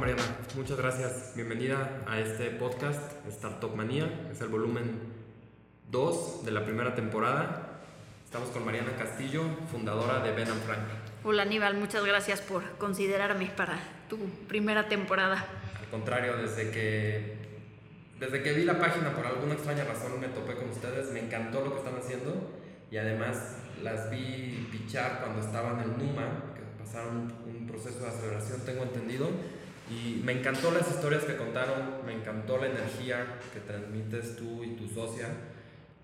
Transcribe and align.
Mariana, 0.00 0.22
muchas 0.56 0.78
gracias. 0.78 1.32
Bienvenida 1.36 2.00
a 2.06 2.18
este 2.18 2.48
podcast 2.52 2.98
Startup 3.28 3.76
Manía. 3.76 4.30
Es 4.32 4.40
el 4.40 4.48
volumen 4.48 4.98
2 5.90 6.46
de 6.46 6.50
la 6.52 6.64
primera 6.64 6.94
temporada. 6.94 7.82
Estamos 8.24 8.48
con 8.48 8.64
Mariana 8.64 8.96
Castillo, 8.96 9.42
fundadora 9.70 10.20
de 10.20 10.32
Ben 10.32 10.46
Frank. 10.46 10.88
Hola 11.22 11.42
Aníbal, 11.42 11.74
muchas 11.76 12.02
gracias 12.02 12.40
por 12.40 12.62
considerarme 12.78 13.52
para 13.54 13.78
tu 14.08 14.16
primera 14.48 14.88
temporada. 14.88 15.44
Al 15.78 15.88
contrario, 15.90 16.38
desde 16.38 16.70
que, 16.70 17.36
desde 18.18 18.42
que 18.42 18.54
vi 18.54 18.64
la 18.64 18.78
página 18.78 19.14
por 19.14 19.26
alguna 19.26 19.52
extraña 19.52 19.84
razón 19.84 20.18
me 20.18 20.28
topé 20.28 20.54
con 20.54 20.70
ustedes, 20.70 21.12
me 21.12 21.20
encantó 21.20 21.60
lo 21.60 21.72
que 21.72 21.78
están 21.80 21.96
haciendo 21.98 22.50
y 22.90 22.96
además 22.96 23.58
las 23.82 24.10
vi 24.10 24.66
pichar 24.72 25.20
cuando 25.20 25.42
estaban 25.42 25.78
en 25.80 25.98
Numa, 25.98 26.54
que 26.54 26.82
pasaron 26.82 27.30
un 27.44 27.66
proceso 27.66 27.98
de 27.98 28.08
aceleración, 28.08 28.64
tengo 28.64 28.84
entendido 28.84 29.28
y 29.90 30.22
me 30.24 30.32
encantó 30.32 30.70
las 30.70 30.88
historias 30.88 31.24
que 31.24 31.36
contaron, 31.36 32.06
me 32.06 32.12
encantó 32.12 32.58
la 32.58 32.66
energía 32.66 33.26
que 33.52 33.58
transmites 33.60 34.36
tú 34.36 34.62
y 34.62 34.76
tu 34.76 34.88
socia. 34.88 35.28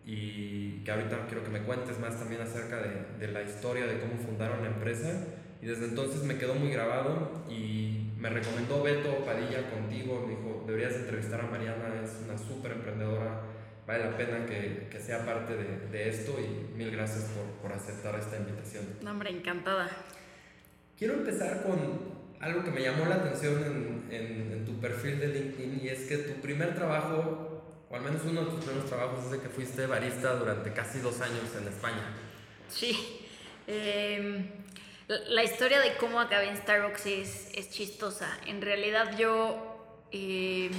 Y 0.04 0.82
que 0.84 0.92
ahorita 0.92 1.26
quiero 1.26 1.42
que 1.42 1.50
me 1.50 1.62
cuentes 1.62 1.98
más 1.98 2.18
también 2.18 2.40
acerca 2.40 2.80
de, 2.80 3.18
de 3.18 3.32
la 3.32 3.42
historia 3.42 3.86
de 3.86 3.98
cómo 3.98 4.16
fundaron 4.16 4.62
la 4.62 4.68
empresa. 4.68 5.24
Y 5.62 5.66
desde 5.66 5.86
entonces 5.86 6.22
me 6.22 6.36
quedó 6.36 6.54
muy 6.54 6.70
grabado 6.70 7.44
y 7.48 8.12
me 8.18 8.30
recomendó 8.30 8.82
Beto 8.82 9.24
Padilla 9.24 9.70
contigo. 9.70 10.24
Me 10.26 10.36
dijo, 10.36 10.64
deberías 10.66 10.94
entrevistar 10.94 11.40
a 11.40 11.46
Mariana, 11.46 12.00
es 12.04 12.22
una 12.24 12.38
súper 12.38 12.72
emprendedora, 12.72 13.40
vale 13.86 14.04
la 14.04 14.16
pena 14.16 14.46
que, 14.46 14.88
que 14.90 15.00
sea 15.00 15.24
parte 15.24 15.56
de, 15.56 15.88
de, 15.90 16.08
esto 16.08 16.36
y 16.40 16.76
mil 16.76 16.90
gracias 16.90 17.24
por, 17.30 17.44
por 17.62 17.72
aceptar 17.72 18.18
esta 18.18 18.36
invitación. 18.36 18.84
No, 19.02 19.12
hombre, 19.12 19.30
encantada. 19.30 19.88
Quiero 20.96 21.14
empezar 21.14 21.62
con 21.62 22.15
algo 22.40 22.64
que 22.64 22.70
me 22.70 22.82
llamó 22.82 23.06
la 23.06 23.16
atención 23.16 24.06
en, 24.10 24.52
en, 24.52 24.64
tu 24.64 24.80
perfil 24.80 25.18
de 25.20 25.28
LinkedIn 25.28 25.80
y 25.82 25.88
es 25.88 26.08
que 26.08 26.18
tu 26.18 26.40
primer 26.40 26.74
trabajo, 26.74 27.62
o 27.88 27.96
al 27.96 28.02
menos 28.02 28.22
uno 28.24 28.44
de 28.44 28.50
tus 28.50 28.64
primeros 28.64 28.88
trabajos, 28.88 29.24
es 29.24 29.30
de 29.30 29.40
que 29.40 29.48
fuiste 29.48 29.86
barista 29.86 30.34
durante 30.34 30.72
casi 30.72 30.98
dos 30.98 31.20
años 31.20 31.44
en 31.60 31.68
España. 31.68 32.02
Sí. 32.68 33.20
Eh, 33.66 34.50
la 35.08 35.44
historia 35.44 35.80
de 35.80 35.96
cómo 35.96 36.20
acabé 36.20 36.48
en 36.48 36.56
Starbucks 36.56 37.06
es, 37.06 37.48
es 37.54 37.70
chistosa. 37.70 38.28
En 38.46 38.60
realidad 38.60 39.16
yo 39.16 39.76
eh, 40.12 40.70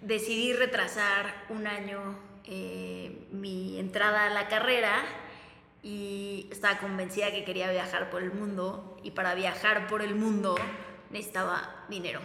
decidí 0.00 0.52
retrasar 0.52 1.44
un 1.48 1.66
año 1.66 2.18
eh, 2.44 3.26
mi 3.30 3.78
entrada 3.78 4.26
a 4.26 4.30
la 4.30 4.48
carrera 4.48 5.02
y 5.84 6.48
estaba 6.50 6.78
convencida 6.78 7.30
que 7.30 7.44
quería 7.44 7.70
viajar 7.70 8.08
por 8.08 8.22
el 8.22 8.32
mundo 8.32 8.96
y 9.02 9.10
para 9.10 9.34
viajar 9.34 9.86
por 9.86 10.00
el 10.00 10.14
mundo 10.14 10.56
necesitaba 11.10 11.84
dinero. 11.90 12.20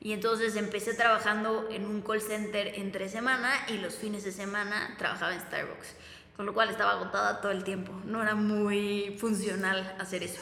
Y 0.00 0.12
entonces 0.12 0.56
empecé 0.56 0.92
trabajando 0.92 1.68
en 1.70 1.86
un 1.86 2.02
call 2.02 2.20
center 2.20 2.72
entre 2.74 3.08
semana 3.08 3.52
y 3.68 3.78
los 3.78 3.94
fines 3.94 4.24
de 4.24 4.32
semana 4.32 4.96
trabajaba 4.98 5.34
en 5.34 5.40
Starbucks, 5.40 5.94
con 6.36 6.46
lo 6.46 6.52
cual 6.52 6.68
estaba 6.68 6.92
agotada 6.92 7.40
todo 7.40 7.52
el 7.52 7.62
tiempo. 7.62 7.92
No 8.04 8.22
era 8.22 8.34
muy 8.34 9.16
funcional 9.18 9.96
hacer 10.00 10.24
eso. 10.24 10.40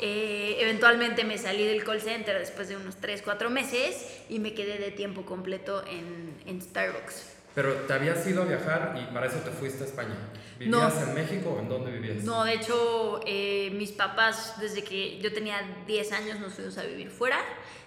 Eh, 0.00 0.56
eventualmente 0.58 1.22
me 1.22 1.38
salí 1.38 1.64
del 1.64 1.84
call 1.84 2.00
center 2.00 2.36
después 2.36 2.68
de 2.68 2.76
unos 2.76 2.96
3, 2.96 3.22
4 3.22 3.50
meses 3.50 4.24
y 4.28 4.40
me 4.40 4.52
quedé 4.52 4.78
de 4.78 4.90
tiempo 4.90 5.24
completo 5.24 5.84
en, 5.86 6.36
en 6.46 6.60
Starbucks. 6.60 7.43
Pero 7.54 7.72
te 7.72 7.92
habías 7.92 8.26
ido 8.26 8.42
a 8.42 8.46
viajar 8.46 8.98
y 9.00 9.14
para 9.14 9.26
eso 9.26 9.38
te 9.38 9.50
fuiste 9.50 9.84
a 9.84 9.86
España. 9.86 10.16
¿Vivías 10.58 10.94
no, 10.94 11.02
en 11.02 11.14
México 11.14 11.50
o 11.50 11.60
en 11.60 11.68
dónde 11.68 11.92
vivías? 11.92 12.24
No, 12.24 12.44
de 12.44 12.54
hecho, 12.54 13.20
eh, 13.26 13.70
mis 13.74 13.92
papás, 13.92 14.54
desde 14.60 14.82
que 14.82 15.20
yo 15.20 15.32
tenía 15.32 15.60
10 15.86 16.12
años, 16.12 16.40
nos 16.40 16.54
fuimos 16.54 16.76
a 16.78 16.82
vivir 16.82 17.10
fuera. 17.10 17.38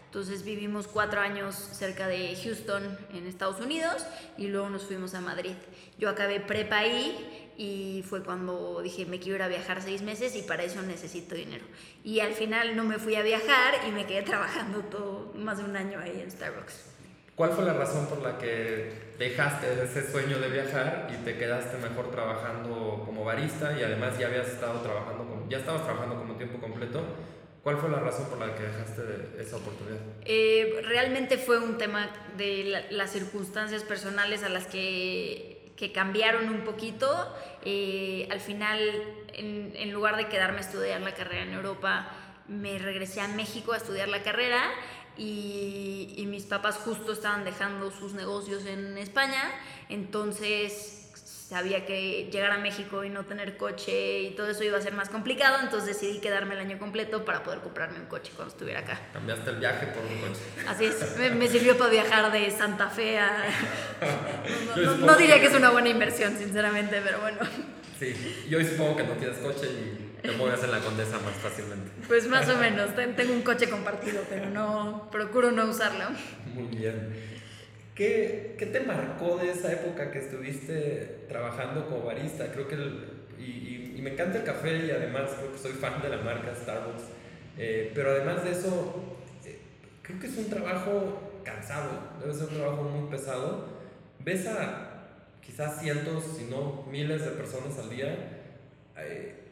Entonces 0.05 0.43
vivimos 0.43 0.87
cuatro 0.87 1.19
años 1.19 1.53
cerca 1.55 2.07
de 2.07 2.35
Houston, 2.41 2.97
en 3.13 3.27
Estados 3.27 3.59
Unidos, 3.59 4.05
y 4.37 4.47
luego 4.47 4.69
nos 4.69 4.83
fuimos 4.83 5.13
a 5.13 5.21
Madrid. 5.21 5.53
Yo 5.99 6.09
acabé 6.09 6.39
prepa 6.39 6.77
ahí 6.77 7.53
y 7.57 8.05
fue 8.07 8.23
cuando 8.23 8.81
dije, 8.81 9.05
me 9.05 9.19
quiero 9.19 9.35
ir 9.35 9.41
a 9.41 9.47
viajar 9.49 9.81
seis 9.81 10.01
meses 10.01 10.35
y 10.37 10.43
para 10.43 10.63
eso 10.63 10.81
necesito 10.81 11.35
dinero. 11.35 11.65
Y 12.05 12.21
al 12.21 12.33
final 12.33 12.75
no 12.77 12.85
me 12.85 12.99
fui 12.99 13.15
a 13.15 13.21
viajar 13.21 13.75
y 13.85 13.91
me 13.91 14.05
quedé 14.05 14.23
trabajando 14.23 14.79
todo, 14.85 15.33
más 15.35 15.57
de 15.57 15.65
un 15.65 15.75
año 15.75 15.99
ahí 15.99 16.21
en 16.21 16.31
Starbucks. 16.31 16.96
¿Cuál 17.37 17.51
fue 17.51 17.65
la 17.65 17.73
razón 17.73 18.07
por 18.07 18.23
la 18.23 18.39
que 18.39 19.13
dejaste 19.19 19.67
ese 19.83 20.11
sueño 20.11 20.39
de 20.39 20.49
viajar 20.49 21.07
y 21.13 21.23
te 21.23 21.37
quedaste 21.37 21.77
mejor 21.77 22.09
trabajando 22.09 23.03
como 23.05 23.23
barista 23.23 23.77
y 23.79 23.83
además 23.83 24.17
ya 24.17 24.25
habías 24.25 24.47
estado 24.47 24.81
trabajando, 24.81 25.23
como, 25.23 25.47
ya 25.47 25.59
estabas 25.59 25.83
trabajando 25.83 26.15
como 26.15 26.33
tiempo 26.33 26.59
completo? 26.59 27.03
¿Cuál 27.61 27.77
fue 27.77 27.89
la 27.89 27.99
razón 27.99 28.27
por 28.27 28.39
la 28.39 28.55
que 28.55 28.63
dejaste 28.63 29.03
de 29.03 29.43
esa 29.43 29.57
oportunidad? 29.57 29.99
Eh, 30.25 30.81
realmente 30.83 31.37
fue 31.37 31.59
un 31.59 31.77
tema 31.77 32.09
de 32.37 32.63
la, 32.63 32.81
las 32.89 33.11
circunstancias 33.11 33.83
personales 33.83 34.41
a 34.41 34.49
las 34.49 34.65
que, 34.65 35.73
que 35.77 35.91
cambiaron 35.91 36.49
un 36.49 36.61
poquito. 36.61 37.07
Eh, 37.63 38.27
al 38.31 38.39
final, 38.39 38.79
en, 39.33 39.73
en 39.75 39.91
lugar 39.91 40.17
de 40.17 40.27
quedarme 40.27 40.57
a 40.57 40.61
estudiar 40.61 41.01
la 41.01 41.13
carrera 41.13 41.43
en 41.43 41.53
Europa, 41.53 42.09
me 42.47 42.79
regresé 42.79 43.21
a 43.21 43.27
México 43.27 43.73
a 43.73 43.77
estudiar 43.77 44.07
la 44.07 44.23
carrera 44.23 44.63
y, 45.17 46.13
y, 46.17 46.25
mis 46.25 46.43
papás 46.43 46.77
justo 46.77 47.13
estaban 47.13 47.43
dejando 47.43 47.91
sus 47.91 48.13
negocios 48.13 48.65
en 48.65 48.97
España, 48.97 49.43
entonces 49.89 50.97
sabía 51.47 51.85
que 51.85 52.29
llegar 52.29 52.51
a 52.51 52.57
México 52.57 53.05
y 53.05 53.09
no 53.09 53.23
tener 53.23 53.55
coche 53.55 54.23
y 54.23 54.31
todo 54.31 54.49
eso 54.49 54.63
iba 54.63 54.77
a 54.77 54.81
ser 54.81 54.93
más 54.93 55.07
complicado, 55.07 55.59
entonces 55.63 55.97
decidí 55.97 56.19
quedarme 56.19 56.55
el 56.55 56.59
año 56.59 56.77
completo 56.77 57.23
para 57.23 57.41
poder 57.41 57.59
comprarme 57.59 57.99
un 57.99 58.07
coche 58.07 58.33
cuando 58.35 58.53
estuviera 58.53 58.81
acá. 58.81 58.99
Cambiaste 59.13 59.49
el 59.51 59.55
viaje 59.57 59.87
por 59.87 60.03
un 60.03 60.19
coche. 60.19 60.41
Así 60.67 60.85
es, 60.85 61.17
me, 61.17 61.29
me 61.29 61.47
sirvió 61.47 61.77
para 61.77 61.89
viajar 61.89 62.31
de 62.31 62.51
Santa 62.51 62.89
Fe 62.89 63.17
a... 63.17 63.45
No, 64.75 64.85
no, 64.85 65.05
no 65.07 65.15
diría 65.15 65.39
que 65.39 65.47
es 65.47 65.55
una 65.55 65.71
buena 65.71 65.89
inversión, 65.89 66.37
sinceramente, 66.37 67.01
pero 67.03 67.19
bueno. 67.19 67.39
Sí, 67.97 68.45
yo 68.47 68.63
supongo 68.63 68.97
que 68.97 69.03
no 69.05 69.13
tienes 69.13 69.37
coche 69.39 69.67
y 69.67 70.06
te 70.21 70.31
mueves 70.31 70.63
en 70.63 70.71
la 70.71 70.79
condesa 70.79 71.19
más 71.19 71.35
fácilmente. 71.35 71.91
Pues 72.07 72.27
más 72.27 72.47
o 72.49 72.57
menos, 72.57 72.95
tengo 72.95 73.33
un 73.33 73.41
coche 73.41 73.69
compartido, 73.69 74.21
pero 74.29 74.49
no, 74.49 75.09
procuro 75.11 75.51
no 75.51 75.65
usarlo. 75.65 76.05
Muy 76.53 76.75
bien. 76.75 77.37
¿Qué, 77.95 78.55
¿Qué, 78.59 78.67
te 78.67 78.81
marcó 78.81 79.37
de 79.37 79.51
esa 79.51 79.71
época 79.71 80.11
que 80.11 80.19
estuviste 80.19 81.25
trabajando 81.27 81.87
como 81.87 82.03
barista? 82.03 82.51
Creo 82.51 82.67
que, 82.67 82.75
el, 82.75 83.09
y, 83.39 83.43
y, 83.43 83.93
y, 83.97 84.01
me 84.03 84.11
encanta 84.11 84.37
el 84.37 84.43
café 84.43 84.85
y 84.85 84.91
además 84.91 85.31
creo 85.37 85.51
que 85.51 85.57
soy 85.57 85.71
fan 85.71 85.99
de 86.01 86.09
la 86.09 86.17
marca 86.17 86.53
Starbucks, 86.53 87.03
eh, 87.57 87.91
pero 87.95 88.11
además 88.11 88.43
de 88.43 88.51
eso, 88.51 89.17
eh, 89.43 89.59
creo 90.03 90.19
que 90.19 90.27
es 90.27 90.37
un 90.37 90.47
trabajo 90.47 91.41
cansado, 91.43 91.89
debe 92.19 92.33
ser 92.33 92.49
un 92.49 92.55
trabajo 92.55 92.83
muy 92.83 93.09
pesado. 93.09 93.77
Ves 94.19 94.45
a 94.45 94.97
quizás 95.41 95.79
cientos, 95.79 96.23
si 96.37 96.43
no 96.45 96.85
miles 96.91 97.25
de 97.25 97.31
personas 97.31 97.79
al 97.79 97.89
día. 97.89 98.15
Eh, 98.97 99.46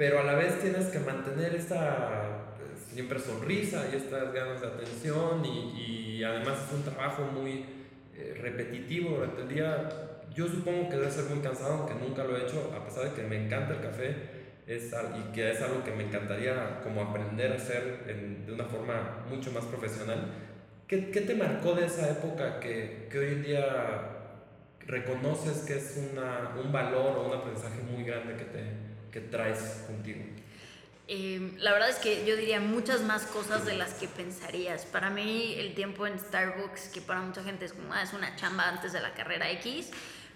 pero 0.00 0.18
a 0.18 0.22
la 0.22 0.32
vez 0.32 0.58
tienes 0.62 0.86
que 0.86 0.98
mantener 0.98 1.54
esta 1.54 2.54
pues, 2.56 2.84
siempre 2.90 3.18
sonrisa 3.18 3.84
y 3.92 3.96
estas 3.96 4.32
ganas 4.32 4.58
de 4.62 4.68
atención 4.68 5.44
y, 5.44 6.16
y 6.16 6.24
además 6.24 6.54
es 6.66 6.72
un 6.72 6.82
trabajo 6.84 7.24
muy 7.24 7.66
eh, 8.16 8.34
repetitivo 8.40 9.16
durante 9.16 9.42
el 9.42 9.48
día. 9.50 9.90
Yo 10.34 10.48
supongo 10.48 10.88
que 10.88 10.96
debe 10.96 11.10
ser 11.10 11.24
muy 11.24 11.40
cansado, 11.40 11.74
aunque 11.74 11.92
nunca 11.96 12.24
lo 12.24 12.34
he 12.34 12.44
hecho, 12.44 12.72
a 12.74 12.82
pesar 12.82 13.10
de 13.10 13.12
que 13.12 13.28
me 13.28 13.44
encanta 13.44 13.74
el 13.74 13.82
café 13.82 14.16
es, 14.66 14.90
y 14.90 15.32
que 15.34 15.50
es 15.50 15.60
algo 15.60 15.84
que 15.84 15.90
me 15.90 16.04
encantaría 16.04 16.80
como 16.82 17.02
aprender 17.02 17.52
a 17.52 17.56
hacer 17.56 18.04
en, 18.06 18.46
de 18.46 18.54
una 18.54 18.64
forma 18.64 19.26
mucho 19.28 19.52
más 19.52 19.66
profesional. 19.66 20.32
¿Qué, 20.88 21.10
¿Qué, 21.10 21.20
te 21.20 21.34
marcó 21.34 21.74
de 21.74 21.84
esa 21.84 22.10
época 22.10 22.58
que, 22.58 23.06
que 23.10 23.18
hoy 23.18 23.32
en 23.34 23.42
día 23.42 23.66
reconoces 24.86 25.58
que 25.66 25.76
es 25.76 26.02
una, 26.10 26.58
un 26.58 26.72
valor 26.72 27.18
o 27.18 27.28
un 27.28 27.36
aprendizaje 27.36 27.82
muy 27.82 28.02
grande 28.02 28.34
que 28.36 28.44
te, 28.44 28.89
que 29.10 29.20
traes 29.20 29.84
contigo? 29.86 30.20
Eh, 31.08 31.54
la 31.58 31.72
verdad 31.72 31.90
es 31.90 31.96
que 31.96 32.24
yo 32.24 32.36
diría 32.36 32.60
muchas 32.60 33.02
más 33.02 33.24
cosas 33.24 33.66
de 33.66 33.74
las 33.74 33.94
que 33.94 34.06
pensarías. 34.06 34.86
Para 34.86 35.10
mí 35.10 35.54
el 35.58 35.74
tiempo 35.74 36.06
en 36.06 36.18
Starbucks, 36.18 36.88
que 36.88 37.00
para 37.00 37.20
mucha 37.20 37.42
gente 37.42 37.64
es 37.64 37.72
como, 37.72 37.92
ah, 37.92 38.02
es 38.02 38.12
una 38.12 38.36
chamba 38.36 38.68
antes 38.68 38.92
de 38.92 39.00
la 39.00 39.12
carrera 39.14 39.50
X, 39.50 39.90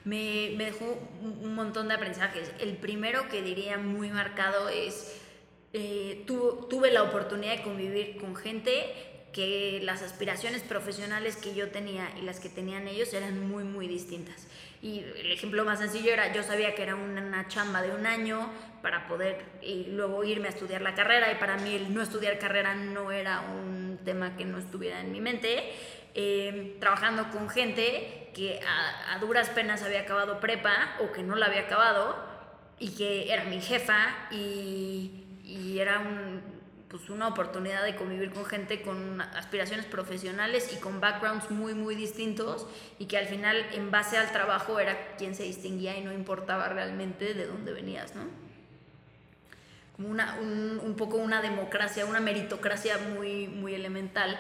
me, 0.04 0.52
me 0.56 0.64
dejó 0.66 0.98
un 1.22 1.54
montón 1.54 1.88
de 1.88 1.94
aprendizajes. 1.94 2.50
El 2.58 2.76
primero 2.76 3.28
que 3.28 3.40
diría 3.40 3.78
muy 3.78 4.10
marcado 4.10 4.68
es, 4.68 5.20
eh, 5.72 6.24
tu, 6.26 6.66
tuve 6.68 6.90
la 6.90 7.02
oportunidad 7.02 7.56
de 7.56 7.62
convivir 7.62 8.16
con 8.16 8.36
gente 8.36 9.13
que 9.34 9.80
las 9.82 10.00
aspiraciones 10.00 10.62
profesionales 10.62 11.36
que 11.36 11.54
yo 11.54 11.68
tenía 11.70 12.08
y 12.16 12.22
las 12.22 12.38
que 12.38 12.48
tenían 12.48 12.86
ellos 12.86 13.12
eran 13.12 13.48
muy, 13.48 13.64
muy 13.64 13.88
distintas. 13.88 14.46
Y 14.80 15.00
el 15.00 15.32
ejemplo 15.32 15.64
más 15.64 15.80
sencillo 15.80 16.12
era, 16.12 16.32
yo 16.32 16.44
sabía 16.44 16.74
que 16.76 16.84
era 16.84 16.94
una, 16.94 17.48
chamba 17.48 17.82
de 17.82 17.90
un 17.90 18.06
año 18.06 18.48
para 18.80 19.08
poder 19.08 19.44
y 19.60 19.86
luego 19.88 20.22
irme 20.22 20.46
a 20.46 20.50
estudiar 20.50 20.82
la 20.82 20.94
carrera 20.94 21.32
y 21.32 21.34
para 21.36 21.56
mí 21.56 21.74
el 21.74 21.92
no 21.92 22.00
estudiar 22.00 22.38
carrera 22.38 22.74
no 22.76 23.10
era 23.10 23.40
un 23.40 23.98
tema 24.04 24.36
que 24.36 24.44
no 24.44 24.58
estuviera 24.58 25.00
en 25.00 25.10
mi 25.10 25.20
mente. 25.20 25.72
Eh, 26.14 26.76
trabajando 26.78 27.30
con 27.32 27.48
gente 27.48 28.30
que 28.34 28.60
a, 29.12 29.18
duras 29.18 29.50
penas 29.50 29.82
había 29.82 30.02
acabado 30.02 30.38
prepa 30.38 30.96
o 31.00 31.10
que 31.10 31.24
no 31.24 31.34
la 31.34 31.46
había 31.46 31.62
acabado 31.62 32.16
y 32.78 32.94
que 32.94 33.32
era 33.32 33.44
mi 33.44 33.60
jefa 33.60 34.28
y 34.30 35.76
era 35.78 35.98
un 35.98 36.53
pues 36.94 37.10
una 37.10 37.26
oportunidad 37.26 37.82
de 37.82 37.96
convivir 37.96 38.30
con 38.30 38.44
gente 38.44 38.80
con 38.80 39.20
aspiraciones 39.20 39.84
profesionales 39.84 40.70
y 40.72 40.76
con 40.76 41.00
backgrounds 41.00 41.50
muy, 41.50 41.74
muy 41.74 41.96
distintos 41.96 42.68
y 43.00 43.06
que 43.06 43.18
al 43.18 43.26
final 43.26 43.66
en 43.72 43.90
base 43.90 44.16
al 44.16 44.30
trabajo 44.30 44.78
era 44.78 45.16
quien 45.16 45.34
se 45.34 45.42
distinguía 45.42 45.98
y 45.98 46.04
no 46.04 46.12
importaba 46.12 46.68
realmente 46.68 47.34
de 47.34 47.46
dónde 47.46 47.72
venías, 47.72 48.14
¿no? 48.14 48.22
Como 49.96 50.08
una, 50.08 50.38
un, 50.38 50.94
poco 50.96 51.16
una 51.16 51.42
democracia, 51.42 52.06
una 52.06 52.20
meritocracia 52.20 52.96
muy, 52.98 53.48
muy 53.48 53.74
elemental. 53.74 54.38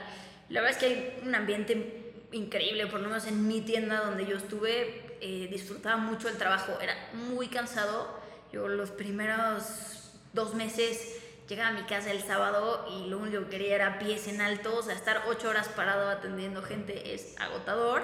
La 0.48 0.60
verdad 0.60 0.76
es 0.76 0.80
que 0.80 0.86
hay 0.86 1.22
un 1.26 1.34
ambiente 1.34 2.12
increíble, 2.30 2.86
por 2.86 3.00
lo 3.00 3.08
menos 3.08 3.26
en 3.26 3.48
mi 3.48 3.62
tienda 3.62 4.00
donde 4.00 4.26
yo 4.26 4.36
estuve, 4.36 5.18
eh, 5.20 5.48
disfrutaba 5.50 5.96
mucho 5.96 6.28
el 6.28 6.36
trabajo, 6.36 6.78
era 6.80 6.94
muy 7.14 7.48
cansado. 7.48 8.16
Yo 8.52 8.68
los 8.68 8.92
primeros 8.92 10.12
dos 10.32 10.54
meses 10.54 11.20
llegaba 11.48 11.70
a 11.70 11.72
mi 11.72 11.82
casa 11.82 12.10
el 12.10 12.22
sábado 12.22 12.86
y 12.90 13.08
lo 13.08 13.18
único 13.18 13.44
que 13.44 13.50
quería 13.50 13.74
era 13.74 13.98
pies 13.98 14.28
en 14.28 14.40
alto, 14.40 14.76
o 14.76 14.82
sea, 14.82 14.94
estar 14.94 15.22
ocho 15.28 15.48
horas 15.48 15.68
parado 15.68 16.08
atendiendo 16.08 16.62
gente 16.62 17.14
es 17.14 17.34
agotador, 17.38 18.02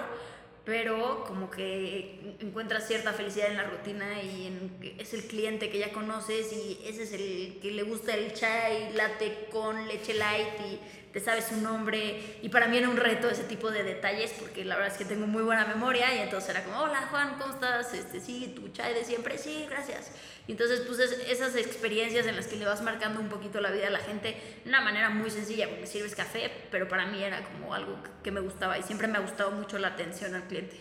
pero 0.63 1.23
como 1.25 1.49
que 1.49 2.37
encuentras 2.39 2.87
cierta 2.87 3.13
felicidad 3.13 3.49
en 3.49 3.57
la 3.57 3.63
rutina 3.63 4.21
y 4.21 4.47
en, 4.47 4.95
es 4.99 5.13
el 5.13 5.25
cliente 5.25 5.69
que 5.69 5.79
ya 5.79 5.91
conoces 5.91 6.53
y 6.53 6.79
ese 6.85 7.03
es 7.03 7.13
el 7.13 7.59
que 7.61 7.71
le 7.71 7.81
gusta 7.83 8.13
el 8.13 8.33
chai 8.33 8.93
latte 8.93 9.47
con 9.51 9.87
leche 9.87 10.13
light 10.13 10.59
y 10.67 10.79
te 11.11 11.19
sabes 11.19 11.45
su 11.45 11.57
nombre 11.57 12.37
y 12.43 12.49
para 12.49 12.67
mí 12.67 12.77
era 12.77 12.89
un 12.89 12.95
reto 12.95 13.27
ese 13.29 13.43
tipo 13.43 13.71
de 13.71 13.83
detalles 13.83 14.33
porque 14.39 14.63
la 14.63 14.75
verdad 14.75 14.91
es 14.91 14.97
que 14.99 15.05
tengo 15.05 15.25
muy 15.25 15.41
buena 15.41 15.65
memoria 15.65 16.13
y 16.15 16.19
entonces 16.19 16.51
era 16.51 16.63
como, 16.63 16.79
hola 16.79 17.07
Juan, 17.09 17.37
¿cómo 17.39 17.53
estás? 17.53 17.93
Este, 17.95 18.19
sí, 18.19 18.53
tu 18.55 18.69
chai 18.69 18.93
de 18.93 19.03
siempre, 19.03 19.39
sí, 19.39 19.65
gracias. 19.67 20.11
Y 20.47 20.53
entonces 20.53 20.81
pues 20.81 20.99
esas 20.99 21.55
experiencias 21.55 22.25
en 22.25 22.35
las 22.35 22.47
que 22.47 22.55
le 22.55 22.65
vas 22.65 22.81
marcando 22.81 23.19
un 23.19 23.29
poquito 23.29 23.61
la 23.61 23.71
vida 23.71 23.87
a 23.87 23.91
la 23.91 23.99
gente 23.99 24.35
de 24.63 24.69
una 24.69 24.81
manera 24.81 25.09
muy 25.09 25.29
sencilla 25.29 25.69
porque 25.69 25.87
sirves 25.87 26.15
café, 26.15 26.51
pero 26.71 26.87
para 26.87 27.05
mí 27.05 27.23
era 27.23 27.43
como 27.43 27.73
algo 27.73 27.97
que 28.23 28.31
me 28.31 28.39
gustaba 28.39 28.77
y 28.77 28.83
siempre 28.83 29.07
me 29.07 29.17
ha 29.17 29.21
gustado 29.21 29.51
mucho 29.51 29.77
la 29.77 29.89
atención 29.89 30.33
al 30.35 30.43
cliente. 30.43 30.77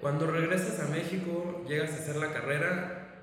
Cuando 0.00 0.26
regresas 0.26 0.80
a 0.80 0.88
México, 0.88 1.64
llegas 1.68 1.90
a 1.92 1.96
hacer 1.96 2.16
la 2.16 2.32
carrera, 2.32 3.14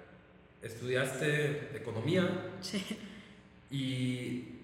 estudiaste 0.62 1.72
economía 1.76 2.52
sí. 2.62 2.84
y 3.72 4.57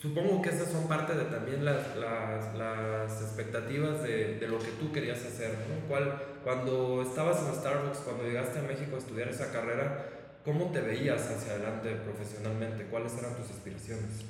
supongo 0.00 0.40
que 0.40 0.48
esas 0.48 0.70
son 0.70 0.88
parte 0.88 1.14
de 1.14 1.24
también 1.24 1.64
las, 1.64 1.96
las, 1.96 2.54
las 2.54 3.22
expectativas 3.22 4.02
de, 4.02 4.38
de, 4.38 4.48
lo 4.48 4.58
que 4.58 4.70
tú 4.72 4.90
querías 4.92 5.24
hacer. 5.24 5.54
¿Cuál, 5.88 6.20
cuando 6.42 7.02
estabas 7.02 7.40
en 7.46 7.54
Starbucks, 7.54 7.98
cuando 7.98 8.24
llegaste 8.24 8.58
a 8.60 8.62
México 8.62 8.96
a 8.96 8.98
estudiar 8.98 9.28
esa 9.28 9.52
carrera, 9.52 10.08
¿cómo 10.44 10.70
te 10.72 10.80
veías 10.80 11.30
hacia 11.30 11.52
adelante 11.52 11.90
profesionalmente? 11.96 12.84
¿Cuáles 12.84 13.16
eran 13.18 13.36
tus 13.36 13.50
aspiraciones? 13.50 14.24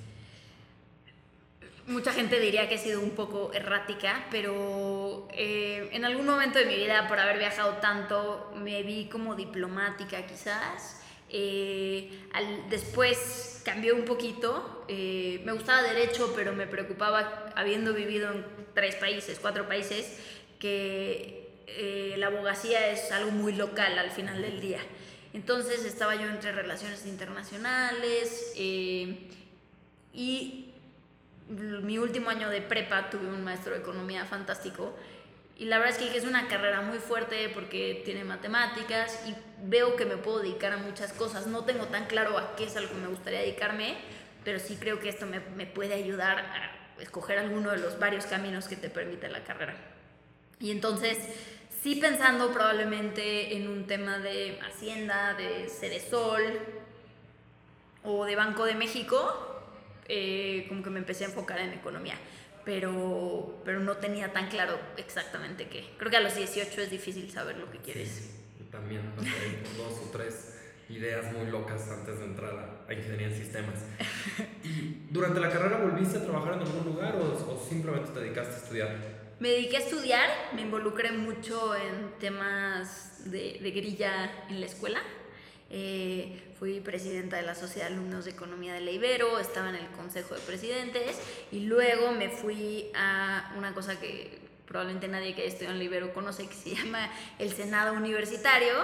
Mucha 1.86 2.12
gente 2.12 2.38
diría 2.38 2.68
que 2.68 2.74
he 2.76 2.78
sido 2.78 3.00
un 3.00 3.10
poco 3.10 3.52
errática, 3.52 4.26
pero 4.30 5.28
eh, 5.32 5.88
en 5.92 6.04
algún 6.04 6.26
momento 6.26 6.58
de 6.58 6.66
mi 6.66 6.76
vida, 6.76 7.08
por 7.08 7.18
haber 7.18 7.38
viajado 7.38 7.74
tanto, 7.74 8.52
me 8.56 8.82
vi 8.82 9.08
como 9.08 9.34
diplomática 9.34 10.24
quizás 10.26 10.99
eh, 11.30 12.10
después 12.68 13.62
cambió 13.64 13.94
un 13.94 14.04
poquito. 14.04 14.84
Eh, 14.88 15.40
me 15.44 15.52
gustaba 15.52 15.82
derecho, 15.82 16.32
pero 16.34 16.52
me 16.52 16.66
preocupaba, 16.66 17.52
habiendo 17.54 17.94
vivido 17.94 18.32
en 18.32 18.44
tres 18.74 18.96
países, 18.96 19.38
cuatro 19.40 19.68
países, 19.68 20.18
que 20.58 21.48
eh, 21.66 22.14
la 22.18 22.28
abogacía 22.28 22.90
es 22.90 23.12
algo 23.12 23.30
muy 23.30 23.52
local 23.52 23.98
al 23.98 24.10
final 24.10 24.42
del 24.42 24.60
día. 24.60 24.80
Entonces 25.32 25.84
estaba 25.84 26.16
yo 26.16 26.28
entre 26.28 26.52
relaciones 26.52 27.06
internacionales 27.06 28.52
y 28.56 29.28
mi 31.48 31.98
último 31.98 32.30
año 32.30 32.48
de 32.48 32.60
prepa 32.60 33.10
tuve 33.10 33.26
un 33.26 33.44
maestro 33.44 33.74
de 33.74 33.80
economía 33.80 34.24
fantástico 34.24 34.94
y 35.60 35.66
la 35.66 35.78
verdad 35.78 36.00
es 36.00 36.10
que 36.10 36.16
es 36.16 36.24
una 36.24 36.48
carrera 36.48 36.80
muy 36.80 36.96
fuerte 37.00 37.50
porque 37.50 38.00
tiene 38.02 38.24
matemáticas 38.24 39.22
y 39.28 39.34
veo 39.62 39.94
que 39.94 40.06
me 40.06 40.16
puedo 40.16 40.38
dedicar 40.38 40.72
a 40.72 40.78
muchas 40.78 41.12
cosas. 41.12 41.46
No 41.48 41.66
tengo 41.66 41.84
tan 41.84 42.06
claro 42.06 42.38
a 42.38 42.56
qué 42.56 42.64
es 42.64 42.76
algo 42.76 42.94
que 42.94 42.96
me 42.96 43.08
gustaría 43.08 43.40
dedicarme, 43.40 43.98
pero 44.42 44.58
sí 44.58 44.78
creo 44.80 45.00
que 45.00 45.10
esto 45.10 45.26
me, 45.26 45.40
me 45.40 45.66
puede 45.66 45.92
ayudar 45.92 46.38
a 46.38 47.02
escoger 47.02 47.38
alguno 47.38 47.72
de 47.72 47.76
los 47.76 47.98
varios 47.98 48.24
caminos 48.24 48.68
que 48.68 48.76
te 48.76 48.88
permite 48.88 49.28
la 49.28 49.44
carrera. 49.44 49.74
Y 50.60 50.70
entonces, 50.70 51.18
sí 51.82 51.96
pensando 51.96 52.54
probablemente 52.54 53.54
en 53.54 53.68
un 53.68 53.86
tema 53.86 54.18
de 54.18 54.58
Hacienda, 54.66 55.34
de 55.34 55.68
Ceresol 55.68 56.42
o 58.02 58.24
de 58.24 58.34
Banco 58.34 58.64
de 58.64 58.76
México, 58.76 59.62
eh, 60.08 60.64
como 60.70 60.82
que 60.82 60.88
me 60.88 61.00
empecé 61.00 61.24
a 61.24 61.28
enfocar 61.28 61.58
en 61.58 61.74
economía 61.74 62.14
pero, 62.70 63.60
pero 63.64 63.80
no 63.80 63.96
tenía 63.96 64.32
tan 64.32 64.48
claro 64.48 64.78
exactamente 64.96 65.66
qué. 65.66 65.90
Creo 65.98 66.08
que 66.08 66.18
a 66.18 66.20
los 66.20 66.36
18 66.36 66.82
es 66.82 66.88
difícil 66.88 67.28
saber 67.28 67.56
lo 67.56 67.68
que 67.68 67.78
quieres. 67.78 68.08
Sí, 68.08 68.30
yo 68.60 68.66
también 68.66 69.10
pasé 69.16 69.58
dos 69.76 70.00
o 70.06 70.10
tres 70.12 70.56
ideas 70.88 71.32
muy 71.32 71.50
locas 71.50 71.90
antes 71.90 72.20
de 72.20 72.26
entrar 72.26 72.84
a, 72.86 72.94
ingeniería 72.94 73.26
en 73.26 73.34
sistemas. 73.34 73.74
¿Y 74.62 75.08
durante 75.10 75.40
la 75.40 75.50
carrera 75.50 75.78
volviste 75.78 76.18
a 76.18 76.22
trabajar 76.22 76.54
en 76.54 76.60
algún 76.60 76.84
lugar 76.84 77.16
o, 77.16 77.32
o 77.32 77.68
simplemente 77.68 78.12
te 78.12 78.20
dedicaste 78.20 78.54
a 78.54 78.58
estudiar? 78.58 78.96
Me 79.40 79.48
dediqué 79.48 79.78
a 79.78 79.80
estudiar, 79.80 80.30
me 80.54 80.62
involucré 80.62 81.10
mucho 81.10 81.74
en 81.74 82.20
temas 82.20 83.28
de, 83.32 83.58
de 83.60 83.70
grilla 83.72 84.46
en 84.48 84.60
la 84.60 84.66
escuela. 84.66 85.00
Eh, 85.70 86.49
fui 86.60 86.80
presidenta 86.80 87.38
de 87.38 87.42
la 87.42 87.54
Sociedad 87.54 87.88
de 87.88 87.94
Alumnos 87.94 88.26
de 88.26 88.32
Economía 88.32 88.74
de 88.74 88.82
la 88.82 88.90
Ibero, 88.90 89.38
estaba 89.38 89.70
en 89.70 89.76
el 89.76 89.86
Consejo 89.92 90.34
de 90.34 90.42
Presidentes 90.42 91.18
y 91.50 91.60
luego 91.60 92.12
me 92.12 92.28
fui 92.28 92.92
a 92.94 93.54
una 93.56 93.72
cosa 93.72 93.98
que 93.98 94.38
probablemente 94.66 95.08
nadie 95.08 95.34
que 95.34 95.44
haya 95.44 95.70
en 95.70 95.78
la 95.78 95.84
Ibero 95.84 96.12
conoce, 96.12 96.46
que 96.46 96.54
se 96.54 96.74
llama 96.76 97.10
el 97.38 97.50
Senado 97.50 97.94
Universitario 97.94 98.74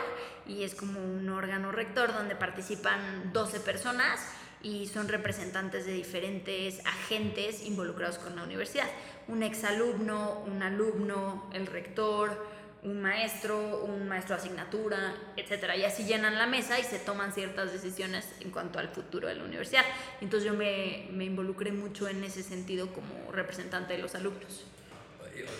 y 0.46 0.62
es 0.62 0.74
como 0.74 0.98
un 1.00 1.28
órgano 1.28 1.70
rector 1.70 2.14
donde 2.14 2.34
participan 2.34 3.30
12 3.34 3.60
personas 3.60 4.20
y 4.62 4.86
son 4.86 5.08
representantes 5.08 5.84
de 5.84 5.92
diferentes 5.92 6.80
agentes 6.86 7.62
involucrados 7.62 8.16
con 8.16 8.36
la 8.36 8.44
universidad. 8.44 8.86
Un 9.28 9.42
exalumno, 9.42 10.42
un 10.46 10.62
alumno, 10.62 11.50
el 11.52 11.66
rector, 11.66 12.55
un 12.82 13.02
maestro, 13.02 13.84
un 13.84 14.08
maestro 14.08 14.36
de 14.36 14.42
asignatura, 14.42 15.14
etcétera. 15.36 15.76
Y 15.76 15.84
así 15.84 16.04
llenan 16.04 16.38
la 16.38 16.46
mesa 16.46 16.78
y 16.78 16.84
se 16.84 16.98
toman 16.98 17.32
ciertas 17.32 17.72
decisiones 17.72 18.32
en 18.40 18.50
cuanto 18.50 18.78
al 18.78 18.88
futuro 18.88 19.28
de 19.28 19.34
la 19.34 19.44
universidad. 19.44 19.84
Entonces 20.20 20.46
yo 20.46 20.56
me, 20.56 21.08
me 21.10 21.24
involucré 21.24 21.72
mucho 21.72 22.08
en 22.08 22.22
ese 22.24 22.42
sentido 22.42 22.88
como 22.92 23.32
representante 23.32 23.94
de 23.94 24.00
los 24.00 24.14
alumnos. 24.14 24.66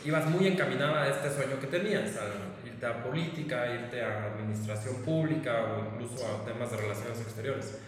Ibas 0.05 0.27
muy 0.27 0.47
encaminada 0.47 1.03
a 1.03 1.09
este 1.09 1.31
sueño 1.31 1.61
que 1.61 1.67
tenías, 1.67 2.17
a 2.17 2.67
irte 2.67 2.87
a 2.87 3.03
política, 3.03 3.75
irte 3.75 4.03
a 4.03 4.33
administración 4.33 4.97
pública 5.03 5.65
o 5.65 5.95
incluso 5.95 6.27
a 6.27 6.45
temas 6.45 6.71
de 6.71 6.77
relaciones 6.79 7.21
exteriores. 7.21 7.79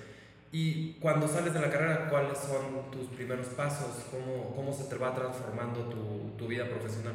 Y 0.51 0.95
cuando 0.95 1.29
sales 1.29 1.53
de 1.53 1.61
la 1.61 1.71
carrera, 1.71 2.09
¿cuáles 2.09 2.39
son 2.39 2.91
tus 2.91 3.07
primeros 3.09 3.47
pasos? 3.49 4.07
¿Cómo, 4.11 4.55
cómo 4.55 4.73
se 4.73 4.85
te 4.85 4.97
va 4.97 5.15
transformando 5.15 5.83
tu, 5.89 6.33
tu 6.39 6.47
vida 6.47 6.67
profesional? 6.67 7.15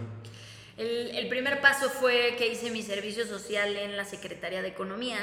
El, 0.77 1.27
primer 1.27 1.61
paso 1.61 1.89
fue 1.89 2.35
que 2.37 2.47
hice 2.47 2.71
mi 2.71 2.81
servicio 2.81 3.27
social 3.27 3.75
en 3.75 3.95
la 3.95 4.05
Secretaría 4.05 4.61
de 4.63 4.69
Economía 4.69 5.19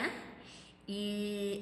y 0.87 1.61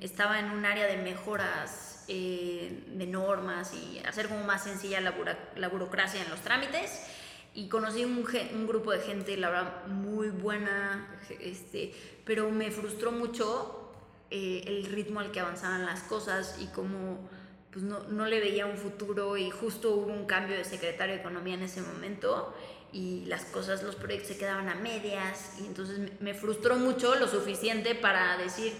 estaba 0.00 0.38
en 0.38 0.50
un 0.50 0.64
área 0.64 0.86
de 0.86 0.96
mejoras 0.96 2.04
eh, 2.08 2.84
de 2.86 3.06
normas 3.06 3.72
y 3.74 3.98
hacer 4.06 4.28
como 4.28 4.44
más 4.44 4.64
sencilla 4.64 5.00
la, 5.00 5.68
burocracia 5.68 6.22
en 6.22 6.30
los 6.30 6.40
trámites. 6.40 7.04
Y 7.52 7.68
conocí 7.68 8.04
un, 8.04 8.24
un, 8.54 8.66
grupo 8.68 8.92
de 8.92 9.00
gente, 9.00 9.36
la 9.36 9.50
verdad, 9.50 9.86
muy 9.86 10.28
buena, 10.28 11.18
este, 11.40 11.92
pero 12.24 12.48
me 12.50 12.70
frustró 12.70 13.10
mucho 13.10 13.92
eh, 14.30 14.62
el 14.66 14.84
ritmo 14.84 15.18
al 15.18 15.32
que 15.32 15.40
avanzaban 15.40 15.84
las 15.84 16.02
cosas 16.02 16.58
y 16.60 16.66
cómo 16.68 17.28
pues 17.72 17.84
no, 17.84 18.00
no, 18.04 18.26
le 18.26 18.40
veía 18.40 18.66
un 18.66 18.76
futuro 18.76 19.36
y 19.36 19.50
justo 19.50 19.94
hubo 19.94 20.12
un 20.12 20.26
cambio 20.26 20.56
de 20.56 20.64
secretario 20.64 21.14
de 21.14 21.20
Economía 21.20 21.54
en 21.54 21.62
ese 21.62 21.80
momento 21.82 22.54
y 22.92 23.24
las 23.26 23.44
cosas, 23.44 23.82
los 23.82 23.94
proyectos 23.94 24.28
se 24.28 24.38
quedaban 24.38 24.68
a 24.68 24.74
medias 24.74 25.56
y 25.60 25.66
entonces 25.66 26.00
me 26.20 26.34
frustró 26.34 26.76
mucho 26.76 27.14
lo 27.14 27.28
suficiente 27.28 27.94
para 27.94 28.36
decir, 28.38 28.72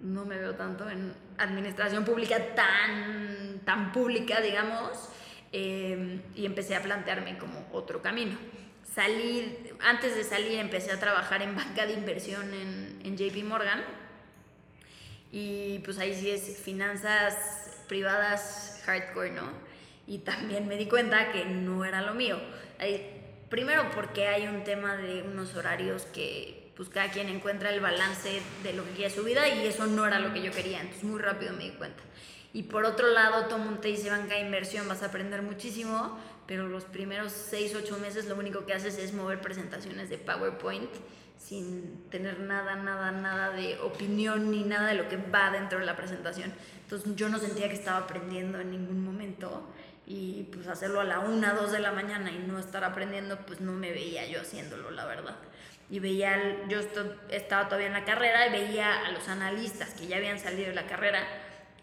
no 0.00 0.24
me 0.24 0.38
veo 0.38 0.54
tanto 0.54 0.88
en 0.88 1.12
administración 1.38 2.04
pública 2.04 2.54
tan, 2.54 3.60
tan 3.64 3.90
pública, 3.92 4.40
digamos, 4.40 5.08
eh, 5.52 6.20
y 6.36 6.46
empecé 6.46 6.76
a 6.76 6.82
plantearme 6.82 7.38
como 7.38 7.68
otro 7.72 8.00
camino. 8.02 8.38
Salí, 8.94 9.56
antes 9.80 10.14
de 10.14 10.22
salir 10.22 10.58
empecé 10.58 10.92
a 10.92 11.00
trabajar 11.00 11.42
en 11.42 11.56
banca 11.56 11.86
de 11.86 11.94
inversión 11.94 12.54
en, 12.54 13.00
en 13.04 13.16
JP 13.16 13.44
Morgan 13.44 13.82
y 15.30 15.80
pues 15.80 15.98
ahí 15.98 16.14
sí 16.14 16.30
es 16.30 16.58
finanzas 16.58 17.67
privadas 17.88 18.82
hardcore, 18.86 19.32
¿no? 19.32 19.50
Y 20.06 20.18
también 20.18 20.68
me 20.68 20.76
di 20.76 20.86
cuenta 20.86 21.32
que 21.32 21.44
no 21.44 21.84
era 21.84 22.02
lo 22.02 22.14
mío. 22.14 22.38
Primero 23.50 23.90
porque 23.94 24.28
hay 24.28 24.46
un 24.46 24.62
tema 24.62 24.96
de 24.96 25.22
unos 25.22 25.56
horarios 25.56 26.04
que 26.04 26.70
pues 26.76 26.88
cada 26.90 27.10
quien 27.10 27.28
encuentra 27.28 27.70
el 27.70 27.80
balance 27.80 28.40
de 28.62 28.72
lo 28.72 28.84
que 28.84 28.90
quiere 28.92 29.12
su 29.12 29.24
vida 29.24 29.48
y 29.48 29.66
eso 29.66 29.86
no 29.86 30.06
era 30.06 30.20
lo 30.20 30.32
que 30.32 30.42
yo 30.42 30.52
quería, 30.52 30.80
entonces 30.80 31.02
muy 31.02 31.20
rápido 31.20 31.52
me 31.52 31.64
di 31.64 31.70
cuenta. 31.70 32.02
Y 32.52 32.62
por 32.64 32.84
otro 32.84 33.08
lado, 33.08 33.46
todo 33.46 33.58
mundo 33.58 33.80
te 33.80 33.88
dice 33.88 34.10
banca 34.10 34.36
de 34.36 34.42
inversión, 34.42 34.86
vas 34.86 35.02
a 35.02 35.06
aprender 35.06 35.42
muchísimo, 35.42 36.18
pero 36.46 36.68
los 36.68 36.84
primeros 36.84 37.32
6, 37.32 37.74
8 37.74 37.98
meses 37.98 38.26
lo 38.26 38.36
único 38.36 38.64
que 38.64 38.74
haces 38.74 38.96
es 38.96 39.12
mover 39.12 39.40
presentaciones 39.40 40.08
de 40.08 40.18
PowerPoint 40.18 40.90
sin 41.38 42.10
tener 42.10 42.40
nada, 42.40 42.74
nada, 42.76 43.12
nada 43.12 43.50
de 43.50 43.78
opinión 43.78 44.50
ni 44.50 44.64
nada 44.64 44.88
de 44.88 44.94
lo 44.94 45.08
que 45.08 45.16
va 45.16 45.50
dentro 45.50 45.78
de 45.78 45.86
la 45.86 45.96
presentación. 45.96 46.52
Entonces 46.82 47.14
yo 47.16 47.28
no 47.28 47.38
sentía 47.38 47.68
que 47.68 47.74
estaba 47.74 47.98
aprendiendo 47.98 48.60
en 48.60 48.70
ningún 48.70 49.04
momento 49.04 49.68
y 50.06 50.44
pues 50.52 50.66
hacerlo 50.66 51.00
a 51.00 51.04
la 51.04 51.20
1, 51.20 51.54
2 51.54 51.72
de 51.72 51.80
la 51.80 51.92
mañana 51.92 52.32
y 52.32 52.38
no 52.38 52.58
estar 52.58 52.82
aprendiendo, 52.82 53.38
pues 53.46 53.60
no 53.60 53.72
me 53.72 53.92
veía 53.92 54.26
yo 54.26 54.40
haciéndolo, 54.40 54.90
la 54.90 55.04
verdad. 55.04 55.36
Y 55.90 56.00
veía, 56.00 56.66
yo 56.68 56.80
estaba 57.30 57.66
todavía 57.66 57.86
en 57.86 57.92
la 57.92 58.04
carrera 58.04 58.46
y 58.48 58.52
veía 58.52 59.06
a 59.06 59.12
los 59.12 59.28
analistas 59.28 59.90
que 59.90 60.06
ya 60.06 60.16
habían 60.16 60.38
salido 60.38 60.68
de 60.68 60.74
la 60.74 60.86
carrera, 60.86 61.22